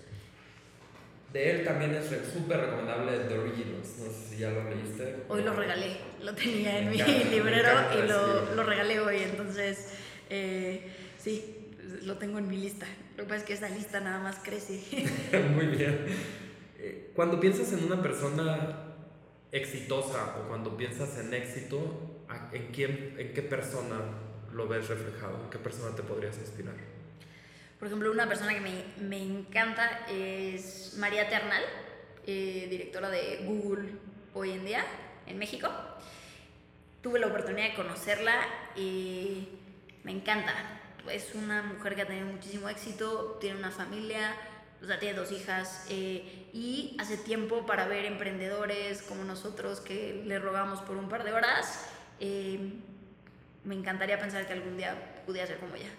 De 1.33 1.51
él 1.51 1.63
también 1.63 1.93
es 1.93 2.07
súper 2.33 2.59
recomendable 2.59 3.19
The 3.19 3.37
Originals. 3.37 3.97
No 3.99 4.05
sé 4.05 4.29
si 4.29 4.37
ya 4.37 4.49
lo 4.49 4.63
leíste. 4.69 5.23
Hoy 5.27 5.43
lo 5.43 5.53
regalé. 5.53 5.97
Lo 6.21 6.33
tenía 6.33 6.79
en 6.79 6.89
mi 6.89 6.97
librero 6.97 7.69
y 7.93 8.07
lo, 8.07 8.55
lo, 8.55 8.63
regalé 8.63 8.99
hoy. 8.99 9.17
Entonces, 9.17 9.89
eh, 10.29 10.91
sí, 11.17 11.71
lo 12.03 12.17
tengo 12.17 12.39
en 12.39 12.47
mi 12.47 12.57
lista. 12.57 12.87
Lo 13.15 13.23
que 13.23 13.29
pasa 13.29 13.41
es 13.41 13.43
que 13.43 13.53
esa 13.53 13.69
lista 13.69 13.99
nada 13.99 14.19
más 14.19 14.37
crece. 14.43 14.81
Muy 15.53 15.67
bien. 15.67 16.05
Cuando 17.13 17.39
piensas 17.39 17.73
en 17.73 17.83
una 17.83 18.01
persona 18.01 18.95
exitosa 19.51 20.37
o 20.39 20.47
cuando 20.47 20.77
piensas 20.77 21.17
en 21.17 21.33
éxito, 21.33 22.25
¿en, 22.53 22.67
quién, 22.71 23.15
en 23.17 23.33
qué 23.33 23.41
persona 23.41 23.99
lo 24.53 24.67
ves 24.67 24.87
reflejado? 24.87 25.43
¿En 25.43 25.49
qué 25.49 25.57
persona 25.57 25.95
te 25.95 26.03
podrías 26.03 26.37
inspirar? 26.37 26.75
Por 27.79 27.87
ejemplo, 27.87 28.11
una 28.11 28.27
persona 28.27 28.53
que 28.53 28.59
me, 28.59 28.83
me 28.97 29.23
encanta 29.23 30.01
es 30.09 30.95
María 30.97 31.29
Ternal, 31.29 31.63
eh, 32.27 32.67
directora 32.69 33.09
de 33.09 33.45
Google 33.45 33.91
hoy 34.33 34.51
en 34.51 34.65
día 34.65 34.83
en 35.25 35.37
México. 35.37 35.69
Tuve 37.01 37.19
la 37.19 37.27
oportunidad 37.27 37.69
de 37.69 37.75
conocerla 37.75 38.35
y 38.75 39.47
me 40.03 40.11
encanta. 40.11 40.53
Es 41.09 41.33
una 41.35 41.63
mujer 41.63 41.95
que 41.95 42.01
ha 42.01 42.05
tenido 42.05 42.27
muchísimo 42.27 42.67
éxito, 42.67 43.37
tiene 43.39 43.57
una 43.57 43.71
familia, 43.71 44.35
o 44.83 44.85
sea, 44.85 44.99
tiene 44.99 45.17
dos 45.17 45.31
hijas 45.31 45.85
eh, 45.89 46.49
y 46.51 46.97
hace 46.99 47.15
tiempo 47.15 47.65
para 47.65 47.87
ver 47.87 48.03
emprendedores 48.03 49.03
como 49.03 49.23
nosotros 49.23 49.79
que 49.79 50.21
le 50.25 50.37
rogamos 50.37 50.81
por 50.81 50.97
un 50.97 51.07
par 51.07 51.23
de 51.23 51.31
horas. 51.31 51.89
Eh, 52.19 52.73
me 53.63 53.75
encantaría 53.75 54.19
pensar 54.19 54.45
que 54.45 54.51
algún 54.51 54.75
día 54.75 55.23
pudiera 55.25 55.47
ser 55.47 55.59
como 55.59 55.75
ella. 55.75 55.91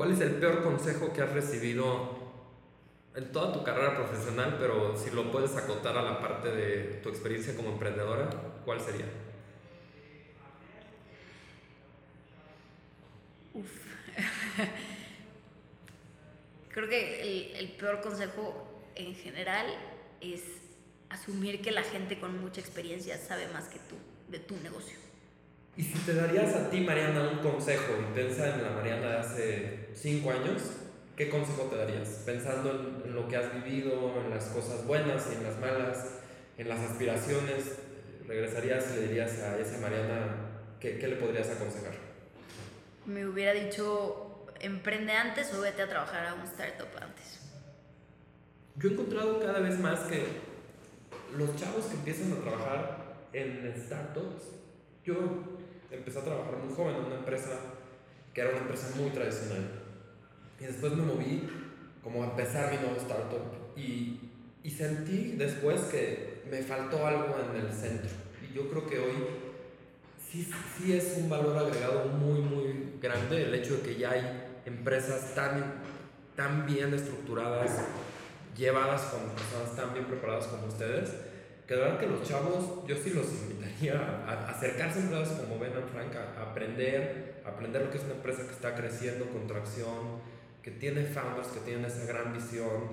¿Cuál 0.00 0.12
es 0.12 0.20
el 0.22 0.36
peor 0.36 0.62
consejo 0.62 1.12
que 1.12 1.20
has 1.20 1.30
recibido 1.30 2.16
en 3.14 3.30
toda 3.32 3.52
tu 3.52 3.62
carrera 3.62 3.94
profesional, 3.94 4.56
pero 4.58 4.96
si 4.96 5.10
lo 5.10 5.30
puedes 5.30 5.54
acotar 5.58 5.98
a 5.98 6.00
la 6.00 6.22
parte 6.22 6.50
de 6.50 7.00
tu 7.02 7.10
experiencia 7.10 7.54
como 7.54 7.72
emprendedora, 7.72 8.30
¿cuál 8.64 8.80
sería? 8.80 9.04
Uf. 13.52 13.70
Creo 16.70 16.88
que 16.88 17.20
el, 17.20 17.56
el, 17.56 17.72
peor 17.72 18.00
consejo 18.00 18.86
en 18.94 19.14
general 19.14 19.66
es 20.22 20.40
asumir 21.10 21.60
que 21.60 21.72
la 21.72 21.82
gente 21.82 22.18
con 22.18 22.40
mucha 22.40 22.62
experiencia 22.62 23.18
sabe 23.18 23.48
más 23.48 23.68
que 23.68 23.78
tú 23.80 23.96
de 24.30 24.38
tu 24.38 24.56
negocio. 24.62 25.09
Y 25.80 25.82
si 25.82 25.98
te 26.00 26.12
darías 26.12 26.54
a 26.54 26.68
ti, 26.68 26.82
Mariana, 26.82 27.30
un 27.32 27.38
consejo 27.38 27.94
y 27.98 28.14
piensa 28.14 28.54
en 28.54 28.62
la 28.62 28.68
Mariana 28.68 29.08
de 29.12 29.16
hace 29.16 29.88
cinco 29.94 30.30
años, 30.30 30.60
¿qué 31.16 31.30
consejo 31.30 31.70
te 31.70 31.76
darías? 31.76 32.22
Pensando 32.26 33.02
en, 33.02 33.14
lo 33.14 33.26
que 33.26 33.38
has 33.38 33.50
vivido, 33.54 34.12
en 34.22 34.28
las 34.28 34.44
cosas 34.48 34.86
buenas 34.86 35.26
y 35.32 35.36
en 35.36 35.42
las 35.42 35.58
malas, 35.58 36.18
en 36.58 36.68
las 36.68 36.80
aspiraciones, 36.80 37.78
¿regresarías 38.28 38.92
y 38.92 38.96
le 38.96 39.06
dirías 39.06 39.38
a 39.38 39.58
esa 39.58 39.78
Mariana 39.78 40.50
qué, 40.80 40.98
qué 40.98 41.08
le 41.08 41.16
podrías 41.16 41.48
aconsejar? 41.48 41.94
Me 43.06 43.26
hubiera 43.26 43.54
dicho, 43.54 44.44
emprende 44.60 45.14
antes 45.14 45.54
o 45.54 45.62
vete 45.62 45.80
a 45.80 45.88
trabajar 45.88 46.26
a 46.26 46.34
un 46.34 46.42
startup 46.42 46.90
antes. 47.00 47.40
Yo 48.76 48.90
he 48.90 48.92
encontrado 48.92 49.40
cada 49.40 49.60
vez 49.60 49.78
más 49.78 50.00
que 50.00 50.26
los 51.38 51.56
chavos 51.56 51.86
que 51.86 51.94
empiezan 51.94 52.34
a 52.34 52.36
trabajar 52.36 52.98
en 53.32 53.72
startups, 53.78 54.60
yo 55.02 55.58
empecé 55.90 56.18
a 56.18 56.24
trabajar 56.24 56.56
muy 56.56 56.74
joven 56.74 56.96
en 56.96 57.04
una 57.04 57.16
empresa 57.16 57.50
que 58.32 58.40
era 58.40 58.50
una 58.50 58.60
empresa 58.60 58.90
muy 58.96 59.10
tradicional 59.10 59.80
y 60.60 60.64
después 60.64 60.92
me 60.92 61.02
moví 61.02 61.48
como 62.02 62.22
a 62.22 62.26
empezar 62.26 62.70
mi 62.70 62.78
nuevo 62.78 62.96
startup 62.96 63.76
y, 63.76 64.20
y 64.62 64.70
sentí 64.70 65.32
después 65.36 65.80
que 65.82 66.42
me 66.50 66.62
faltó 66.62 67.06
algo 67.06 67.36
en 67.50 67.64
el 67.64 67.72
centro. 67.72 68.10
Y 68.42 68.54
yo 68.54 68.68
creo 68.68 68.86
que 68.86 68.98
hoy 68.98 69.14
sí, 70.30 70.48
sí 70.76 70.92
es 70.92 71.16
un 71.16 71.30
valor 71.30 71.56
agregado 71.56 72.06
muy, 72.06 72.40
muy 72.40 72.94
grande 73.00 73.44
el 73.44 73.54
hecho 73.54 73.76
de 73.76 73.82
que 73.82 73.96
ya 73.96 74.10
hay 74.10 74.48
empresas 74.66 75.34
tan, 75.34 75.82
tan 76.36 76.66
bien 76.66 76.92
estructuradas, 76.92 77.70
llevadas 78.56 79.02
con 79.02 79.20
personas 79.30 79.74
tan 79.76 79.94
bien 79.94 80.04
preparadas 80.06 80.46
como 80.46 80.66
ustedes, 80.66 81.10
que 81.70 81.76
de 81.76 81.82
verdad 81.82 82.00
que 82.00 82.06
los 82.08 82.24
chavos, 82.24 82.84
yo 82.84 82.96
sí 82.96 83.10
los 83.10 83.26
invitaría 83.28 83.94
a, 84.26 84.50
acercarse 84.50 84.98
a 84.98 85.02
empresas 85.02 85.38
como 85.38 85.56
Venom 85.60 85.84
Franca, 85.92 86.34
a 86.36 86.50
aprender, 86.50 87.40
aprender 87.46 87.82
lo 87.82 87.90
que 87.92 87.98
es 87.98 88.02
una 88.02 88.14
empresa 88.14 88.42
que 88.44 88.54
está 88.54 88.74
creciendo 88.74 89.26
con 89.26 89.46
tracción, 89.46 90.18
que 90.64 90.72
tiene 90.72 91.04
founders 91.04 91.46
que 91.46 91.60
tienen 91.60 91.84
esa 91.84 92.04
gran 92.06 92.32
visión 92.32 92.88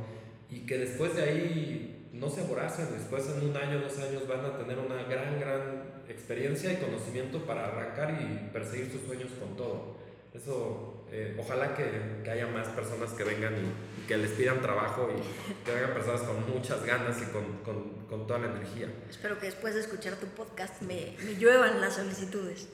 y 0.51 0.59
que 0.67 0.77
después 0.77 1.15
de 1.15 1.23
ahí 1.23 2.09
no 2.13 2.29
se 2.29 2.41
aboracen, 2.41 2.85
después 2.93 3.27
en 3.35 3.49
un 3.49 3.57
año, 3.57 3.79
dos 3.79 3.97
años 3.97 4.27
van 4.27 4.45
a 4.45 4.55
tener 4.59 4.77
una 4.77 5.01
gran, 5.05 5.39
gran 5.39 6.03
experiencia 6.07 6.71
y 6.73 6.75
conocimiento 6.75 7.47
para 7.47 7.69
arrancar 7.69 8.15
y 8.21 8.53
perseguir 8.53 8.91
sus 8.91 9.01
sueños 9.01 9.31
con 9.39 9.57
todo. 9.57 9.95
Eso, 10.35 10.96
eh, 11.11 11.35
ojalá 11.39 11.73
que, 11.73 12.21
que, 12.23 12.29
haya 12.29 12.47
más 12.47 12.67
personas 12.69 13.11
que 13.11 13.23
vengan 13.23 13.53
y, 13.55 14.07
que 14.07 14.17
les 14.17 14.31
pidan 14.31 14.61
trabajo 14.61 15.09
y 15.09 15.65
que 15.65 15.71
vengan 15.71 15.93
personas 15.93 16.21
con 16.21 16.49
muchas 16.49 16.83
ganas 16.85 17.21
y 17.21 17.25
con, 17.25 17.59
con, 17.63 18.05
con, 18.07 18.27
toda 18.27 18.39
la 18.39 18.47
energía. 18.47 18.89
Espero 19.09 19.39
que 19.39 19.45
después 19.45 19.73
de 19.73 19.81
escuchar 19.81 20.15
tu 20.15 20.27
podcast 20.27 20.81
me, 20.81 21.15
me 21.23 21.35
lluevan 21.35 21.79
las 21.79 21.95
solicitudes. 21.95 22.69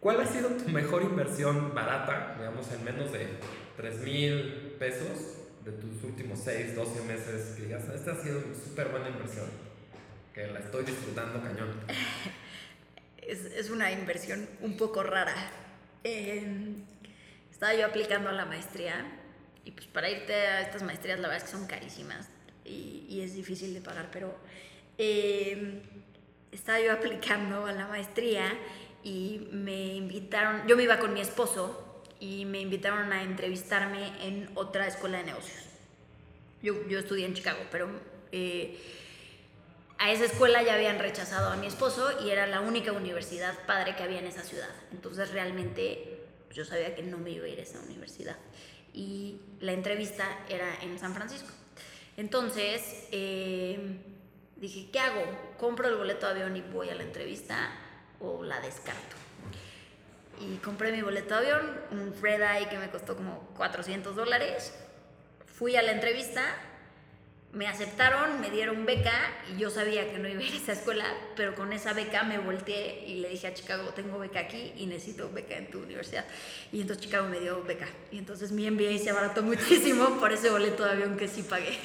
¿Cuál 0.00 0.20
ha 0.20 0.26
sido 0.26 0.50
tu 0.50 0.68
mejor 0.68 1.02
inversión 1.02 1.74
barata, 1.74 2.34
digamos, 2.38 2.70
en 2.70 2.84
menos 2.84 3.12
de 3.12 3.26
3 3.76 3.98
mil 4.00 4.76
pesos 4.78 5.38
de 5.64 5.72
tus 5.72 6.04
últimos 6.04 6.38
6, 6.40 6.76
12 6.76 7.02
meses 7.02 7.54
que 7.56 7.62
digas, 7.62 7.88
esta 7.88 8.12
ha 8.12 8.22
sido 8.22 8.38
una 8.38 8.54
súper 8.54 8.88
buena 8.88 9.08
inversión, 9.08 9.46
que 10.34 10.46
la 10.46 10.60
estoy 10.60 10.84
disfrutando 10.84 11.42
cañón? 11.42 11.68
Es, 13.28 13.44
es 13.44 13.68
una 13.68 13.92
inversión 13.92 14.48
un 14.62 14.78
poco 14.78 15.02
rara. 15.02 15.34
Eh, 16.02 16.42
estaba 17.58 17.74
yo 17.74 17.86
aplicando 17.86 18.28
a 18.30 18.32
la 18.32 18.44
maestría 18.44 19.04
y 19.64 19.72
pues 19.72 19.88
para 19.88 20.08
irte 20.08 20.32
a 20.32 20.60
estas 20.60 20.84
maestrías 20.84 21.18
la 21.18 21.26
verdad 21.26 21.44
es 21.44 21.50
que 21.50 21.58
son 21.58 21.66
carísimas 21.66 22.28
y, 22.64 23.04
y 23.08 23.20
es 23.20 23.34
difícil 23.34 23.74
de 23.74 23.80
pagar, 23.80 24.10
pero 24.12 24.32
eh, 24.96 25.82
estaba 26.52 26.78
yo 26.78 26.92
aplicando 26.98 27.66
a 27.66 27.72
la 27.72 27.88
maestría 27.88 28.56
y 29.02 29.48
me 29.50 29.94
invitaron, 29.96 30.68
yo 30.68 30.76
me 30.76 30.84
iba 30.84 31.00
con 31.00 31.12
mi 31.12 31.20
esposo 31.20 32.04
y 32.20 32.44
me 32.44 32.60
invitaron 32.60 33.12
a 33.12 33.24
entrevistarme 33.24 34.12
en 34.24 34.48
otra 34.54 34.86
escuela 34.86 35.18
de 35.18 35.24
negocios. 35.24 35.64
Yo, 36.62 36.86
yo 36.86 37.00
estudié 37.00 37.26
en 37.26 37.34
Chicago, 37.34 37.58
pero 37.72 37.88
eh, 38.30 38.78
a 39.98 40.12
esa 40.12 40.26
escuela 40.26 40.62
ya 40.62 40.74
habían 40.74 41.00
rechazado 41.00 41.50
a 41.50 41.56
mi 41.56 41.66
esposo 41.66 42.24
y 42.24 42.30
era 42.30 42.46
la 42.46 42.60
única 42.60 42.92
universidad 42.92 43.58
padre 43.66 43.96
que 43.96 44.04
había 44.04 44.20
en 44.20 44.26
esa 44.28 44.44
ciudad. 44.44 44.70
Entonces 44.92 45.32
realmente 45.32 46.17
yo 46.52 46.64
sabía 46.64 46.94
que 46.94 47.02
no 47.02 47.18
me 47.18 47.30
iba 47.30 47.46
a 47.46 47.48
ir 47.48 47.58
a 47.58 47.62
esa 47.62 47.80
universidad. 47.80 48.36
Y 48.92 49.40
la 49.60 49.72
entrevista 49.72 50.24
era 50.48 50.68
en 50.82 50.98
San 50.98 51.14
Francisco. 51.14 51.50
Entonces 52.16 53.06
eh, 53.12 53.98
dije, 54.56 54.88
¿qué 54.90 54.98
hago? 54.98 55.22
¿Compro 55.58 55.88
el 55.88 55.96
boleto 55.96 56.26
de 56.26 56.32
avión 56.32 56.56
y 56.56 56.62
voy 56.62 56.88
a 56.88 56.94
la 56.94 57.04
entrevista 57.04 57.70
o 58.20 58.42
la 58.42 58.60
descarto? 58.60 59.18
y 60.40 60.56
compré 60.58 60.92
mi 60.92 61.02
boleto 61.02 61.40
de 61.40 61.50
avión, 61.50 61.80
un 61.90 62.14
Red 62.20 62.42
Eye 62.42 62.68
que 62.68 62.78
me 62.78 62.90
costó 62.90 63.16
como 63.16 63.40
400 63.56 64.14
dólares. 64.14 64.72
Fui 65.46 65.76
a 65.76 65.82
la 65.82 65.92
entrevista, 65.92 66.42
me 67.52 67.66
aceptaron, 67.66 68.40
me 68.40 68.50
dieron 68.50 68.84
beca 68.84 69.12
y 69.50 69.58
yo 69.58 69.70
sabía 69.70 70.10
que 70.10 70.18
no 70.18 70.28
iba 70.28 70.40
a 70.40 70.42
ir 70.42 70.52
a 70.52 70.56
esa 70.56 70.72
escuela, 70.72 71.04
pero 71.34 71.54
con 71.54 71.72
esa 71.72 71.94
beca 71.94 72.22
me 72.22 72.38
volteé 72.38 73.04
y 73.06 73.20
le 73.20 73.30
dije 73.30 73.46
a 73.46 73.54
Chicago, 73.54 73.88
tengo 73.94 74.18
beca 74.18 74.40
aquí 74.40 74.72
y 74.76 74.86
necesito 74.86 75.30
beca 75.32 75.56
en 75.56 75.70
tu 75.70 75.78
universidad. 75.78 76.26
Y 76.72 76.82
entonces 76.82 77.06
Chicago 77.06 77.28
me 77.28 77.40
dio 77.40 77.62
beca. 77.64 77.88
Y 78.12 78.18
entonces 78.18 78.52
mi 78.52 78.70
MBA 78.70 78.98
se 78.98 79.10
abarató 79.10 79.42
muchísimo 79.42 80.20
por 80.20 80.32
ese 80.32 80.50
boleto 80.50 80.84
de 80.84 80.90
avión 80.90 81.16
que 81.16 81.26
sí 81.26 81.42
pagué. 81.42 81.78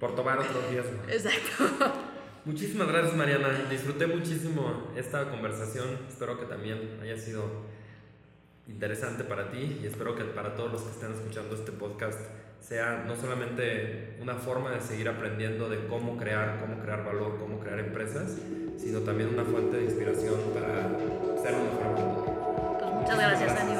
Por 0.00 0.16
tomar 0.16 0.38
otros 0.38 0.70
días. 0.70 0.84
Exacto. 1.08 1.92
Muchísimas 2.44 2.88
gracias 2.88 3.14
Mariana, 3.14 3.48
disfruté 3.70 4.06
muchísimo 4.06 4.92
esta 4.96 5.30
conversación, 5.30 5.98
espero 6.06 6.38
que 6.38 6.44
también 6.44 6.98
haya 7.00 7.16
sido 7.16 7.42
interesante 8.68 9.24
para 9.24 9.50
ti 9.50 9.78
y 9.82 9.86
espero 9.86 10.14
que 10.14 10.24
para 10.24 10.54
todos 10.54 10.72
los 10.72 10.82
que 10.82 10.90
estén 10.90 11.12
escuchando 11.12 11.54
este 11.54 11.72
podcast 11.72 12.20
sea 12.66 13.04
no 13.06 13.14
solamente 13.14 14.16
una 14.22 14.36
forma 14.36 14.70
de 14.70 14.80
seguir 14.80 15.08
aprendiendo 15.08 15.68
de 15.68 15.86
cómo 15.86 16.16
crear, 16.16 16.60
cómo 16.60 16.80
crear 16.80 17.04
valor, 17.04 17.38
cómo 17.38 17.60
crear 17.60 17.78
empresas, 17.78 18.38
sino 18.78 19.00
también 19.00 19.28
una 19.28 19.44
fuente 19.44 19.76
de 19.76 19.84
inspiración 19.84 20.40
para 20.54 20.88
ser 21.42 21.54
un 21.54 21.64
mejor 21.64 22.78
Pues 22.80 22.92
muchas 22.92 23.18
gracias, 23.18 23.60
Aníbal. 23.60 23.73